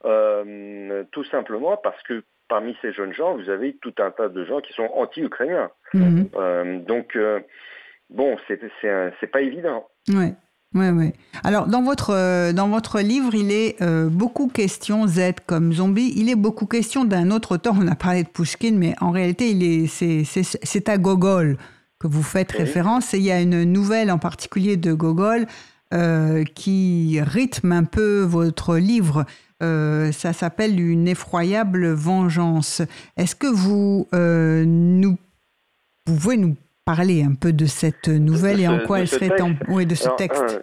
[0.05, 4.45] euh, tout simplement parce que parmi ces jeunes gens, vous avez tout un tas de
[4.45, 5.71] gens qui sont anti-ukrainiens.
[5.95, 6.29] Mhm.
[6.37, 7.41] Euh, donc euh,
[8.11, 9.87] bon, c'est pas évident.
[10.09, 10.35] Ouais.
[10.75, 11.15] Ouais, ouais.
[11.45, 16.13] Alors, dans votre, euh, dans votre livre, il est euh, beaucoup question, Z comme zombie,
[16.15, 17.73] il est beaucoup question d'un autre auteur.
[17.81, 21.57] On a parlé de Pushkin, mais en réalité, est, c'est, c'est, c'est à Gogol
[21.99, 22.59] que vous faites Oui.
[22.59, 23.15] référence.
[23.15, 25.47] Et il y a une nouvelle en particulier de Gogol
[25.95, 29.25] euh, qui rythme un peu votre livre.
[29.63, 32.83] Euh, ça s'appelle Une effroyable vengeance.
[33.17, 35.17] Est-ce que vous euh, nous
[36.05, 39.53] pouvez nous parler un peu de cette nouvelle et en quoi elle serait en...
[39.69, 40.61] oui, de ce texte?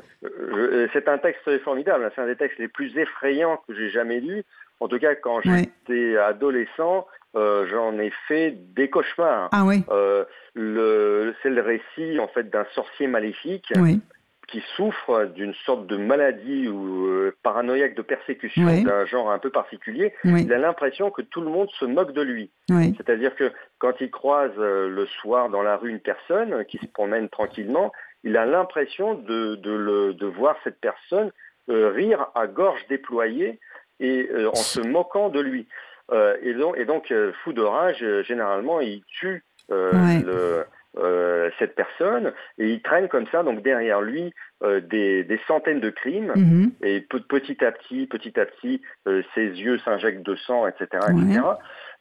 [0.93, 2.11] c'est un texte formidable.
[2.15, 4.43] C'est un des textes les plus effrayants que j'ai jamais lus.
[4.79, 9.49] En tout cas, quand j'étais adolescent, euh, j'en ai fait des cauchemars.
[9.51, 10.23] Ah oui, Euh,
[10.53, 13.99] le, c'est le récit en fait d'un sorcier maléfique oui,
[14.47, 18.83] qui souffre d'une sorte de maladie ou euh, paranoïaque de persécution Oui.
[18.83, 20.13] d'un genre un peu particulier.
[20.23, 22.51] oui, Il a l'impression que tout le monde se moque de lui.
[22.69, 26.77] oui, C'est-à-dire que quand il croise euh, le soir dans la rue une personne qui
[26.77, 27.91] se promène tranquillement,
[28.23, 31.31] il a l'impression de, de, le- de voir cette personne
[31.69, 33.59] euh, rire à gorge déployée
[33.99, 35.67] et en se moquant de lui.
[36.43, 37.11] Et donc, et donc
[37.43, 40.65] fou de rage, généralement, il tue le-
[40.97, 44.33] euh, cette personne et il traîne comme ça donc derrière lui
[44.63, 48.81] euh, des, des centaines de crimes mhm, et pe- petit à petit, petit à petit,
[49.07, 51.23] euh, ses yeux s'injectent de sang, etc., Ouais.
[51.23, 51.41] etc.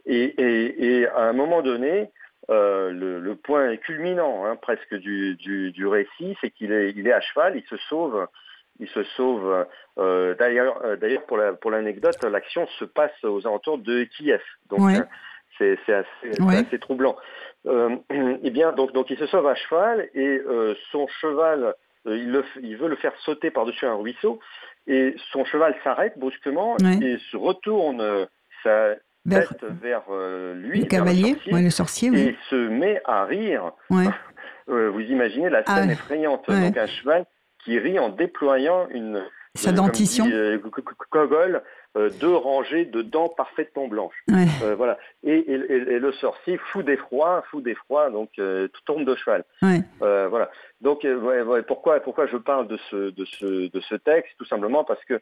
[0.07, 2.11] Et, et, et à un moment donné,
[2.51, 7.12] le, le point culminant hein, presque du, du, du récit, c'est qu'il est, il est
[7.12, 8.26] à cheval, il se sauve
[8.80, 9.66] il se sauve.
[9.99, 14.42] Euh, d'ailleurs, euh, d'ailleurs pour la, pour l'anecdote, l'action se passe aux alentours de Kiev.
[14.68, 14.99] Donc Ouais.
[15.59, 16.57] C'est, assez, c'est Ouais.
[16.67, 17.17] assez troublant.
[17.67, 17.97] Euh,
[18.43, 21.75] eh bien, donc, donc il se sauve à cheval et euh, son cheval,
[22.07, 24.39] euh, il, le il veut le faire sauter par-dessus un ruisseau
[24.87, 26.99] et son cheval s'arrête brusquement Ouais.
[27.03, 28.27] et se retourne euh,
[28.63, 28.95] sa
[29.27, 30.03] Vers tête vers
[30.55, 32.21] lui, le vers cavalier, sorcier, ouais, le sorcier, oui.
[32.21, 33.73] et se met à rire.
[34.67, 35.95] Vous imaginez la Ah scène ouais.
[35.95, 36.49] effrayante.
[36.49, 37.25] Donc un cheval
[37.65, 39.23] qui rit en déployant une
[39.55, 40.25] Sa dentition.
[40.27, 40.59] dit, euh,
[41.97, 44.20] euh, deux rangées de dents parfaitement blanches.
[44.28, 44.47] Ouais.
[44.62, 44.99] Euh, voilà.
[45.22, 49.14] Et, et- et- et le sorcier, fou d'effroi, fou d'effroi, donc euh, tout tombe de
[49.14, 49.45] cheval.
[49.62, 49.80] Ouais.
[50.03, 50.51] Euh, voilà.
[50.80, 54.32] Donc euh, ouais, pourquoi pourquoi je parle de ce de ce de ce texte?
[54.38, 55.20] Tout simplement parce que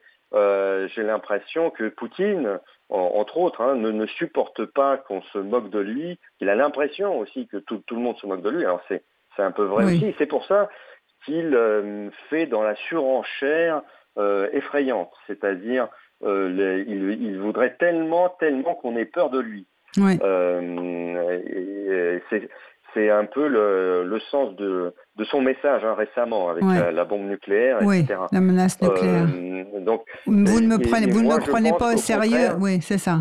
[0.95, 2.59] j'ai l'impression que Poutine,
[2.89, 6.19] en- entre autres, hein, ne, ne supporte pas qu'on se moque de lui.
[6.41, 8.65] Il a l'impression aussi que tout, tout le monde se moque de lui.
[8.65, 9.03] Alors c'est
[9.37, 9.97] c'est un peu vrai Oui.
[9.97, 10.15] aussi.
[10.19, 10.69] C'est pour ça
[11.27, 11.57] qu'il
[12.31, 13.83] fait dans la surenchère
[14.53, 15.89] effrayante, c'est-à-dire
[16.25, 19.67] euh, les- il, il voudrait tellement tellement qu'on ait peur de lui.
[19.99, 20.19] Ouais.
[20.23, 22.19] Euh,
[22.95, 26.79] c'est un peu le, le sens de, de son message hein, récemment avec Ouais.
[26.79, 28.21] la, la bombe nucléaire, Oui, etc.
[28.31, 29.27] la menace nucléaire.
[29.35, 32.51] Euh, donc, vous ne me prenez, ne me pas au sérieux.
[32.61, 33.19] Oui, c'est ça.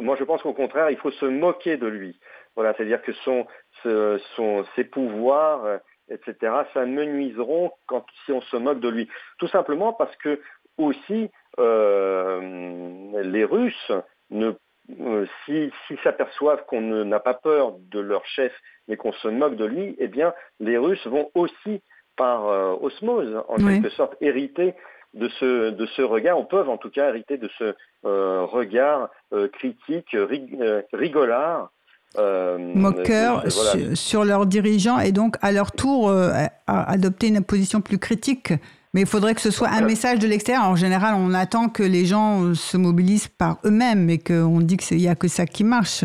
[0.00, 2.18] moi, je pense qu'au contraire, il faut se moquer de lui.
[2.54, 3.46] Voilà, c'est-à-dire que son,
[3.82, 9.08] ce- son, ses pouvoirs, etc., ça me nuiseront quand si on se moque de lui.
[9.38, 10.40] Tout simplement parce que
[10.78, 13.92] aussi les Russes
[14.30, 14.52] ne
[15.00, 18.52] euh, si s'ils s'aperçoivent qu'on n'a pas peur de leur chef,
[18.88, 21.80] mais qu'on se moque de lui, eh bien, les Russes vont aussi,
[22.16, 23.80] par euh, osmose, en Oui.
[23.80, 24.74] quelque sorte, hériter
[25.14, 27.74] de ce, de ce regard, ou peuvent en tout cas hériter de ce
[28.04, 31.70] euh, regard euh, critique, rig- euh, rigolard.
[32.18, 32.66] euh,
[33.44, 33.70] voilà.
[33.70, 36.30] sur, sur leurs dirigeants et donc à leur tour euh,
[36.66, 38.52] à adopter une position plus critique.
[38.94, 39.86] Mais il faudrait que ce soit un Voilà.
[39.86, 40.64] message de l'extérieur.
[40.64, 44.76] En général, on attend que les gens euh, se mobilisent par eux-mêmes et qu'on dit
[44.76, 46.04] qu'il n'y a que ça qui marche.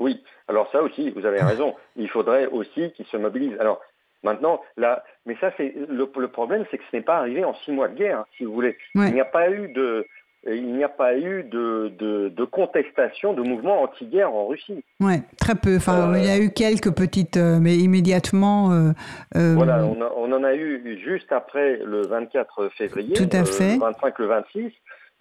[0.00, 1.74] Oui, alors ça aussi, vous avez raison.
[1.96, 3.56] Il faudrait aussi qu'ils se mobilisent.
[3.60, 3.80] Alors
[4.24, 7.54] maintenant, là, mais ça, c'est le, le problème, c'est que ce n'est pas arrivé en
[7.64, 8.76] six mois de guerre, hein, si vous voulez.
[8.96, 9.08] Ouais.
[9.08, 10.04] Il n'y a pas eu de,
[10.46, 14.84] il n'y a pas eu de, de, de contestation, de mouvement anti-guerre en Russie.
[15.00, 15.76] Ouais, très peu.
[15.76, 18.72] Enfin, Euh, il y a eu quelques petites, euh, mais immédiatement.
[18.72, 18.90] euh,
[19.36, 23.38] euh, Voilà, on, a- on en a eu juste après le 24 février, Tout à
[23.40, 23.74] euh, fait.
[23.74, 24.72] le 25, le 26,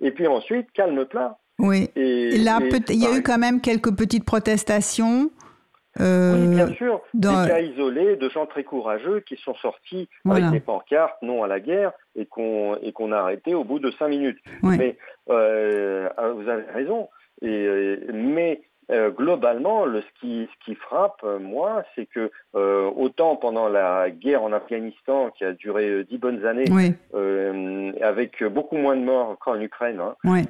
[0.01, 1.37] et puis ensuite calme plat.
[1.59, 1.89] Oui.
[1.95, 5.29] Et, Et là, et il y a eu quand même quelques petites protestations.
[5.99, 7.01] Euh, Oui, bien sûr.
[7.13, 10.47] dans- Des cas isolés de gens très courageux qui sont sortis Voilà.
[10.47, 12.73] avec des pancartes non à la guerre et qu'on
[13.11, 14.39] a arrêté au bout de cinq minutes.
[14.63, 14.77] Ouais.
[14.77, 14.97] Mais
[15.29, 17.09] euh, vous avez raison.
[17.41, 22.89] Et, euh, mais euh, globalement, le, ce, qui, ce qui frappe, moi, c'est que euh,
[22.95, 28.43] autant pendant la guerre en Afghanistan, qui a duré dix bonnes années, Oui, euh, avec
[28.43, 30.41] beaucoup moins de morts qu'en Ukraine, hein, oui,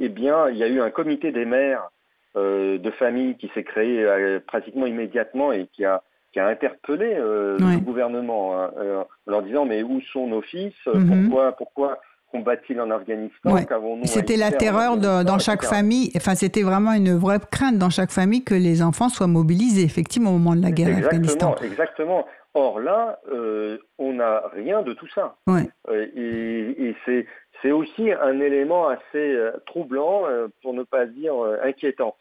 [0.00, 1.88] eh bien, il y a eu un comité des maires
[2.34, 6.02] de famille qui s'est créé euh, pratiquement immédiatement et qui a,
[6.32, 7.74] qui a interpellé euh, Ouais.
[7.74, 10.74] le gouvernement hein, euh, en leur disant mais où sont nos fils?
[10.86, 11.28] Mhm.
[11.28, 11.98] Pourquoi, pourquoi
[12.30, 13.52] combattent-ils en Afghanistan?
[13.54, 13.66] Ouais.
[14.04, 15.74] C'était la terreur de- dans chaque etc.
[15.76, 16.10] famille.
[16.16, 20.30] Enfin, c'était vraiment une vraie crainte dans chaque famille que les enfants soient mobilisés, effectivement,
[20.30, 21.54] au moment de la guerre en Afghanistan.
[21.62, 22.26] Exactement, exactement.
[22.54, 25.36] Or là, euh, on n'a rien de tout ça.
[25.46, 25.68] Ouais.
[25.90, 27.26] Euh, et et c'est
[27.62, 29.00] c'est aussi un élément assez
[29.34, 32.16] euh, troublant, euh, pour ne pas dire euh, inquiétant,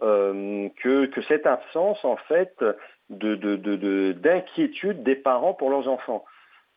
[0.00, 2.54] que, que cette absence en fait
[3.10, 6.24] de de- de- de- d'inquiétude des parents pour leurs enfants.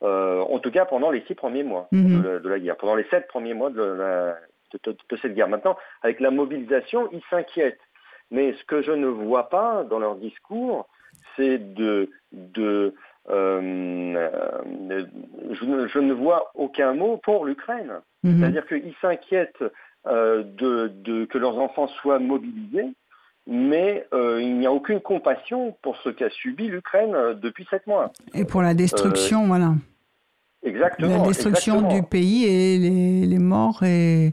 [0.02, 2.22] Euh, en tout cas pendant les six premiers mois Mhm.
[2.22, 4.36] de, la, de la guerre, pendant les sept premiers mois de, la-
[4.84, 5.48] de- cette guerre.
[5.48, 7.80] Maintenant, avec la mobilisation, ils s'inquiètent.
[8.30, 10.88] Mais ce que je ne vois pas dans leur discours,
[11.36, 12.10] c'est de
[13.30, 15.04] euh, euh,
[15.52, 17.92] je, ne, je ne vois aucun mot pour l'Ukraine.
[18.22, 18.38] Mhm.
[18.40, 19.64] C'est-à-dire qu'ils s'inquiètent
[20.06, 22.88] euh, de, de- que leurs enfants soient mobilisés,
[23.46, 28.12] mais euh, il n'y a aucune compassion pour ce qu'a subi l'Ukraine depuis sept mois.
[28.34, 29.74] Et pour la destruction, voilà.
[30.62, 31.18] Exactement.
[31.18, 32.00] La destruction exactement.
[32.00, 34.28] du pays et les, les morts et,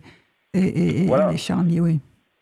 [0.53, 1.31] et, et- et Voilà.
[1.31, 1.99] les charniers, oui.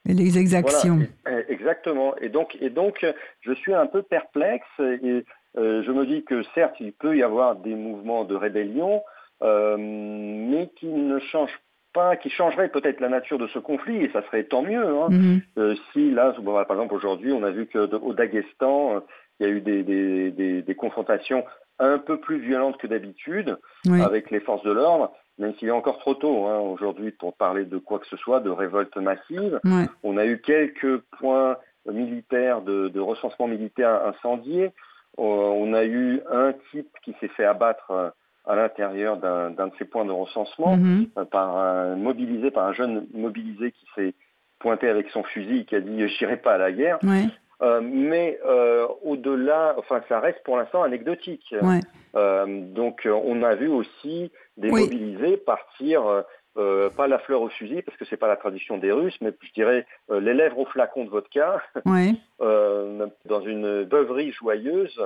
[0.07, 0.99] Et les exactions.
[1.25, 2.15] Voilà, exactement.
[2.17, 3.05] Et donc, et donc,
[3.41, 5.23] je suis un peu perplexe et
[5.57, 9.01] euh, je me dis que certes, il peut y avoir des mouvements de rébellion,
[9.41, 11.59] euh, mais qui ne changent
[11.93, 14.85] pas, qui changeraient peut-être la nature de ce conflit, et ça serait tant mieux.
[14.85, 15.07] hein.
[15.09, 15.41] Mhm.
[15.57, 19.01] Euh, si là, bon, par exemple, aujourd'hui, on a vu qu'au Daghestan,
[19.39, 21.43] il y a eu des, des- des- des confrontations
[21.79, 24.01] un peu plus violentes que d'habitude Oui.
[24.01, 27.63] avec les forces de l'ordre, même s'il est encore trop tôt hein, aujourd'hui pour parler
[27.63, 29.59] de quoi que ce soit, de révolte massive.
[30.03, 34.71] On a eu quelques points militaires de, de recensement militaire incendiés.
[35.19, 35.21] Euh,
[35.63, 38.09] on a eu un type qui s'est fait abattre euh,
[38.45, 41.07] à l'intérieur d'un de ces points de recensement, Mhm.
[41.17, 44.13] euh, par un mobilisé, par un jeune mobilisé qui s'est
[44.59, 47.25] pointé avec son fusil et qui a dit «j'irai pas à la guerre Ouais,
[47.61, 51.53] Euh, Mais euh, au-delà, enfin ça reste pour l'instant anecdotique.
[51.61, 51.81] ouais.
[52.15, 54.81] Euh, donc on a vu aussi des Oui.
[54.81, 56.23] mobilisés partir,
[56.57, 59.31] euh, pas la fleur au fusil, parce que c'est pas la tradition des Russes, mais
[59.41, 62.15] je dirais euh, les lèvres au flacon de vodka, ouais.
[62.41, 64.99] euh, dans une beuverie joyeuse,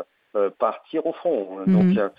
[0.58, 1.60] partir au front.
[1.68, 1.74] Mhm.
[1.74, 2.12] Donc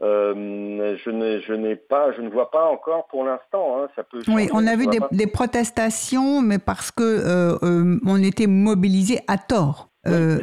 [0.00, 3.82] je ne je n'ai pas, je ne vois pas encore pour l'instant.
[3.82, 4.22] hein, ça peut.
[4.28, 7.58] Oui, on a vu des, des protestations, mais parce que
[8.06, 9.88] on était mobilisés à tort.
[10.08, 10.38] Euh,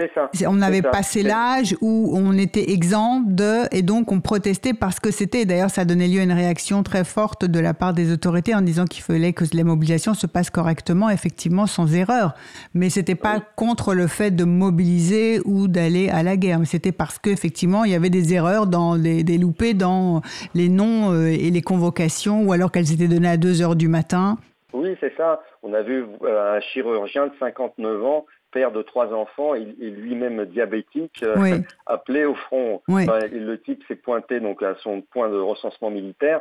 [0.48, 5.12] on avait passé l'âge où on était exempt de, et donc on protestait parce que
[5.12, 8.54] c'était, d'ailleurs ça donnait lieu à une réaction très forte de la part des autorités
[8.56, 12.34] en disant qu'il fallait que la mobilisation se passe correctement, effectivement sans erreur.
[12.74, 13.42] Mais c'était pas Oui.
[13.56, 17.92] contre le fait de mobiliser ou d'aller à la guerre, mais c'était parce qu'effectivement il
[17.92, 20.22] y avait des erreurs, dans des, des loupés dans
[20.54, 23.88] les noms euh, et les convocations, ou alors qu'elles étaient données à 2 heures du
[23.88, 24.38] matin.
[24.74, 25.42] Oui, c'est ça.
[25.64, 28.26] On a vu euh, un chirurgien de 59 ans,
[28.56, 31.52] père de trois enfants et, et lui-même diabétique, euh, Oui.
[31.86, 32.82] appelé au front.
[32.88, 33.04] Oui.
[33.04, 36.40] Enfin, et le type s'est pointé donc à son point de recensement militaire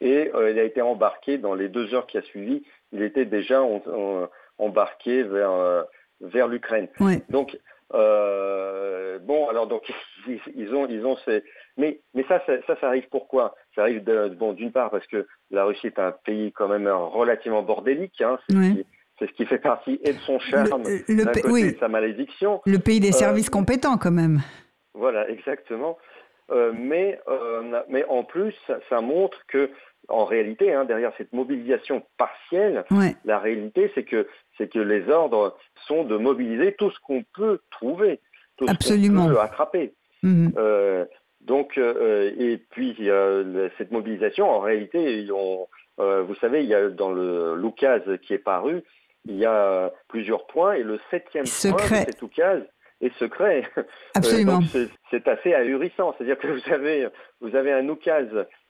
[0.00, 2.62] et euh, il a été embarqué dans les deux heures qui a suivi.
[2.92, 3.58] Il était déjà
[4.58, 5.82] embarqué vers euh,
[6.20, 6.88] vers l'Ukraine.
[7.00, 7.16] Oui.
[7.30, 7.58] Donc
[7.92, 9.82] bon, alors donc
[10.28, 11.42] ils, ils ont ils ont ces
[11.76, 13.54] mais mais ça ça ça, ça arrive pourquoi?
[13.74, 16.86] Ça arrive de- bon d'une part parce que la Russie est un pays quand même
[16.88, 18.20] relativement bordélique.
[18.20, 18.38] Hein,
[19.18, 21.72] c'est ce qui- fait partie et de son charme, Le- le côté oui.
[21.72, 22.60] de sa malédiction.
[22.66, 24.40] Le pays des Euh, services compétents, quand même.
[24.94, 25.98] Voilà, exactement.
[26.50, 28.54] Euh, mais, euh, mais en plus,
[28.88, 29.70] ça, montre que,
[30.08, 33.16] en réalité, hein, derrière cette mobilisation partielle, Ouais.
[33.24, 35.56] la réalité, c'est que, c'est que les ordres
[35.86, 38.20] sont de mobiliser tout ce qu'on peut trouver,
[38.56, 39.24] tout Absolument.
[39.24, 39.92] ce qu'on peut attraper.
[40.22, 40.52] Mhm.
[40.56, 41.04] Euh,
[41.40, 45.26] donc, euh, et puis euh, cette mobilisation, en réalité,
[46.00, 48.82] euh, vous savez, il y a dans le l'oukaz qui est paru,
[49.28, 51.86] il y a euh, plusieurs points et le septième Secret.
[51.88, 52.62] point de cet oukaz
[53.00, 53.64] est secret.
[53.76, 53.82] Euh,
[54.14, 54.60] Absolument.
[54.72, 56.14] c'est- assez ahurissant.
[56.16, 57.08] C'est-à-dire que vous avez,
[57.42, 58.26] vous avez un oukaz,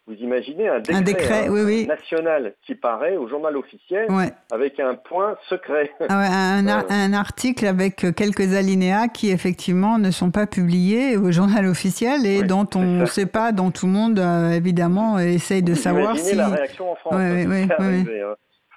[0.09, 1.87] vous imaginez un décret, décret, hein, oui, oui.
[1.87, 4.33] national qui paraît au journal officiel Ouais.
[4.53, 5.91] avec un point secret.
[6.09, 6.95] Ah ouais, un, ar- Euh.
[6.95, 12.41] un article avec quelques alinéas qui effectivement ne sont pas publiés au journal officiel et
[12.41, 15.79] Oui, dont on ne sait pas, dont tout le monde euh, évidemment essaye de Vous
[15.79, 16.37] savoir imaginez si.
[16.37, 17.15] la réaction en France.
[17.15, 17.47] Ouais,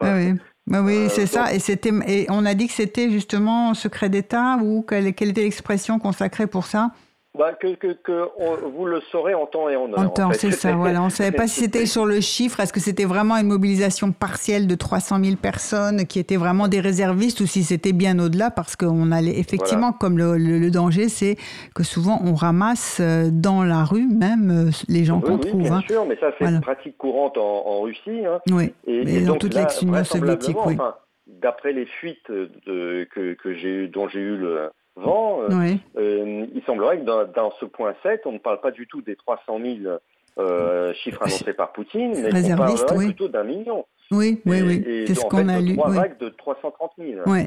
[0.02, 0.36] hein,
[0.72, 1.54] Ah oui, Euh, c'est ça.
[1.54, 5.42] Et c'était et on a dit que c'était justement secret d'État ou quelle, quelle était
[5.42, 6.92] l'expression consacrée pour ça
[7.38, 10.00] bah, que, que, que on- vous le saurez en temps et en heure.
[10.00, 10.38] En en temps, fait.
[10.38, 10.72] c'est ça.
[10.76, 12.60] Voilà, on savait pas si c'était sur le chiffre.
[12.60, 16.80] Est-ce que c'était vraiment une mobilisation partielle de 300 000 personnes qui étaient vraiment des
[16.80, 18.50] réservistes ou si c'était bien au-delà?
[18.50, 21.38] Parce qu'on allait effectivement, comme le, le- le danger, c'est
[21.76, 25.48] que souvent on ramasse euh, dans la rue même euh, les gens Oui, qu'on oui,
[25.50, 25.62] trouve.
[25.62, 25.82] bien hein.
[25.88, 26.56] sûr, mais ça c'est Voilà.
[26.58, 28.26] une pratique courante en, en Russie.
[28.26, 28.40] hein.
[28.50, 28.74] Oui.
[28.88, 30.74] Et, Mais et dans donc toute l'ex-Union soviétique, oui.
[30.74, 30.96] enfin,
[31.28, 35.80] d'après les fuites de, que, que j'ai eu, dont j'ai eu le vent, euh, Oui.
[35.98, 39.02] euh, il semblerait que dans, dans ce point 7, on ne parle pas du tout
[39.02, 39.98] des 300 000
[40.38, 43.14] euh, chiffres annoncés par Poutine, mais Réservistes, parlerait oui.
[43.14, 43.86] plutôt d'un million.
[44.12, 44.84] Oui, oui, Et- oui.
[44.86, 45.76] et C'est ce en qu'on a lu.
[45.76, 45.98] Trois Oui.
[45.98, 47.22] vagues de 330 000.
[47.26, 47.40] Oui.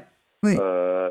[0.45, 0.57] Oui.
[0.61, 1.11] Euh,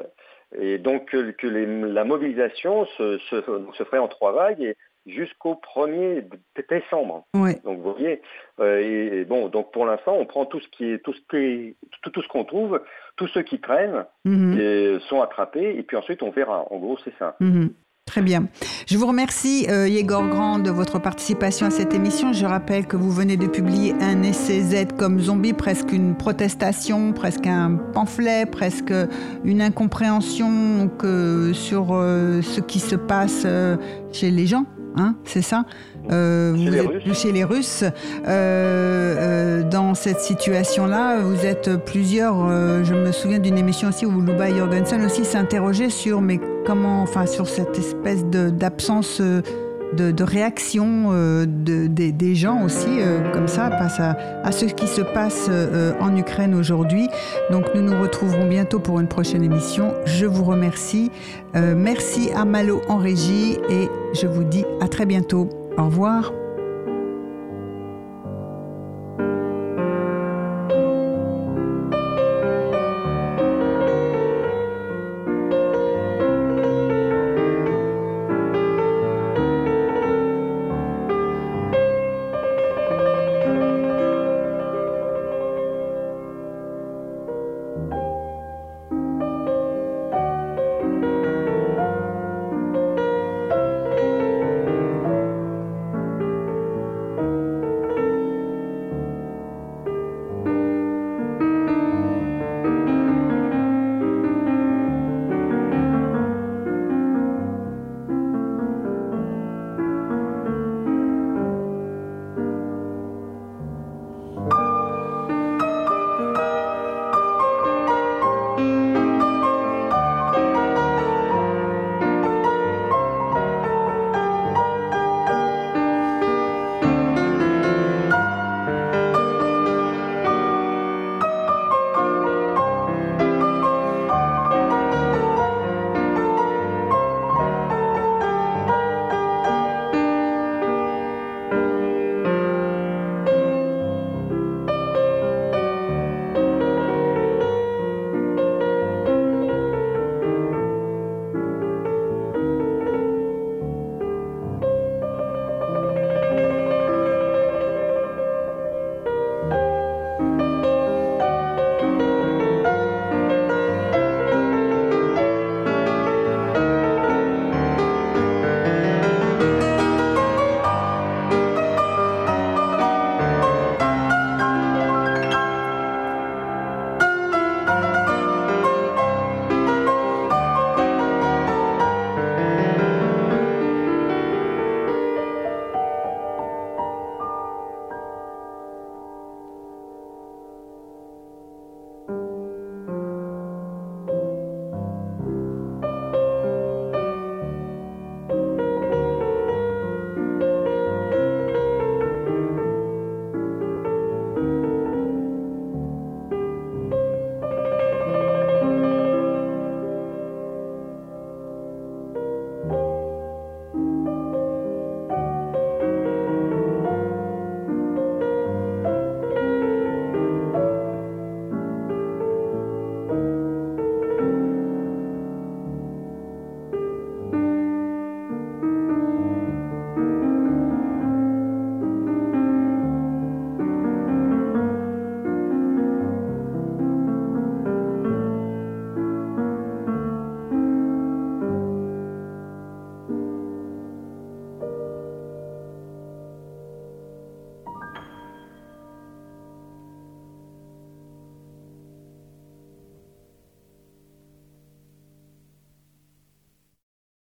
[0.59, 3.41] et donc que, que les- la mobilisation se, se,
[3.73, 4.75] se ferait en trois vagues et
[5.07, 7.25] jusqu'au 1er d- décembre.
[7.33, 8.21] Donc vous voyez,
[8.59, 11.19] euh, et, et bon, donc pour l'instant, on prend tout ce qui est tout ce
[11.29, 12.81] qui est- tout, tout ce qu'on trouve,
[13.15, 14.59] tous ceux qui traînent Mhm.
[14.59, 16.65] et sont attrapés, et puis ensuite on verra.
[16.71, 17.35] En gros, c'est ça.
[17.39, 17.69] Mhm.
[18.07, 18.47] Très bien.
[18.87, 22.33] Je vous remercie, euh, Yegor Grand, de votre participation à cette émission.
[22.33, 27.13] Je rappelle que vous venez de publier un essai Z comme zombie, presque une protestation,
[27.13, 28.91] presque un pamphlet, presque
[29.45, 33.77] une incompréhension que, sur euh, ce qui se passe euh,
[34.11, 34.65] chez les gens.
[34.95, 35.63] Hein, c'est ça
[36.11, 37.21] Euh, vous êtes Russes.
[37.21, 37.83] chez les Russes.
[37.83, 37.91] Euh,
[38.27, 42.49] euh, dans cette situation-là, vous êtes plusieurs.
[42.83, 47.25] je me souviens d'une émission aussi où Luba Jorgensen aussi s'interrogeait sur mais comment, enfin
[47.25, 49.21] sur cette espèce d'absence
[49.93, 54.87] de, de réaction euh, de- des- gens aussi euh, comme ça face à, ce qui
[54.87, 57.07] se passe euh, en Ukraine aujourd'hui.
[57.51, 59.93] Donc nous nous retrouverons bientôt pour une prochaine émission.
[60.05, 61.11] Je vous remercie.
[61.53, 65.49] Merci à Malo en régie et je vous dis à très bientôt.
[65.77, 66.31] Au revoir.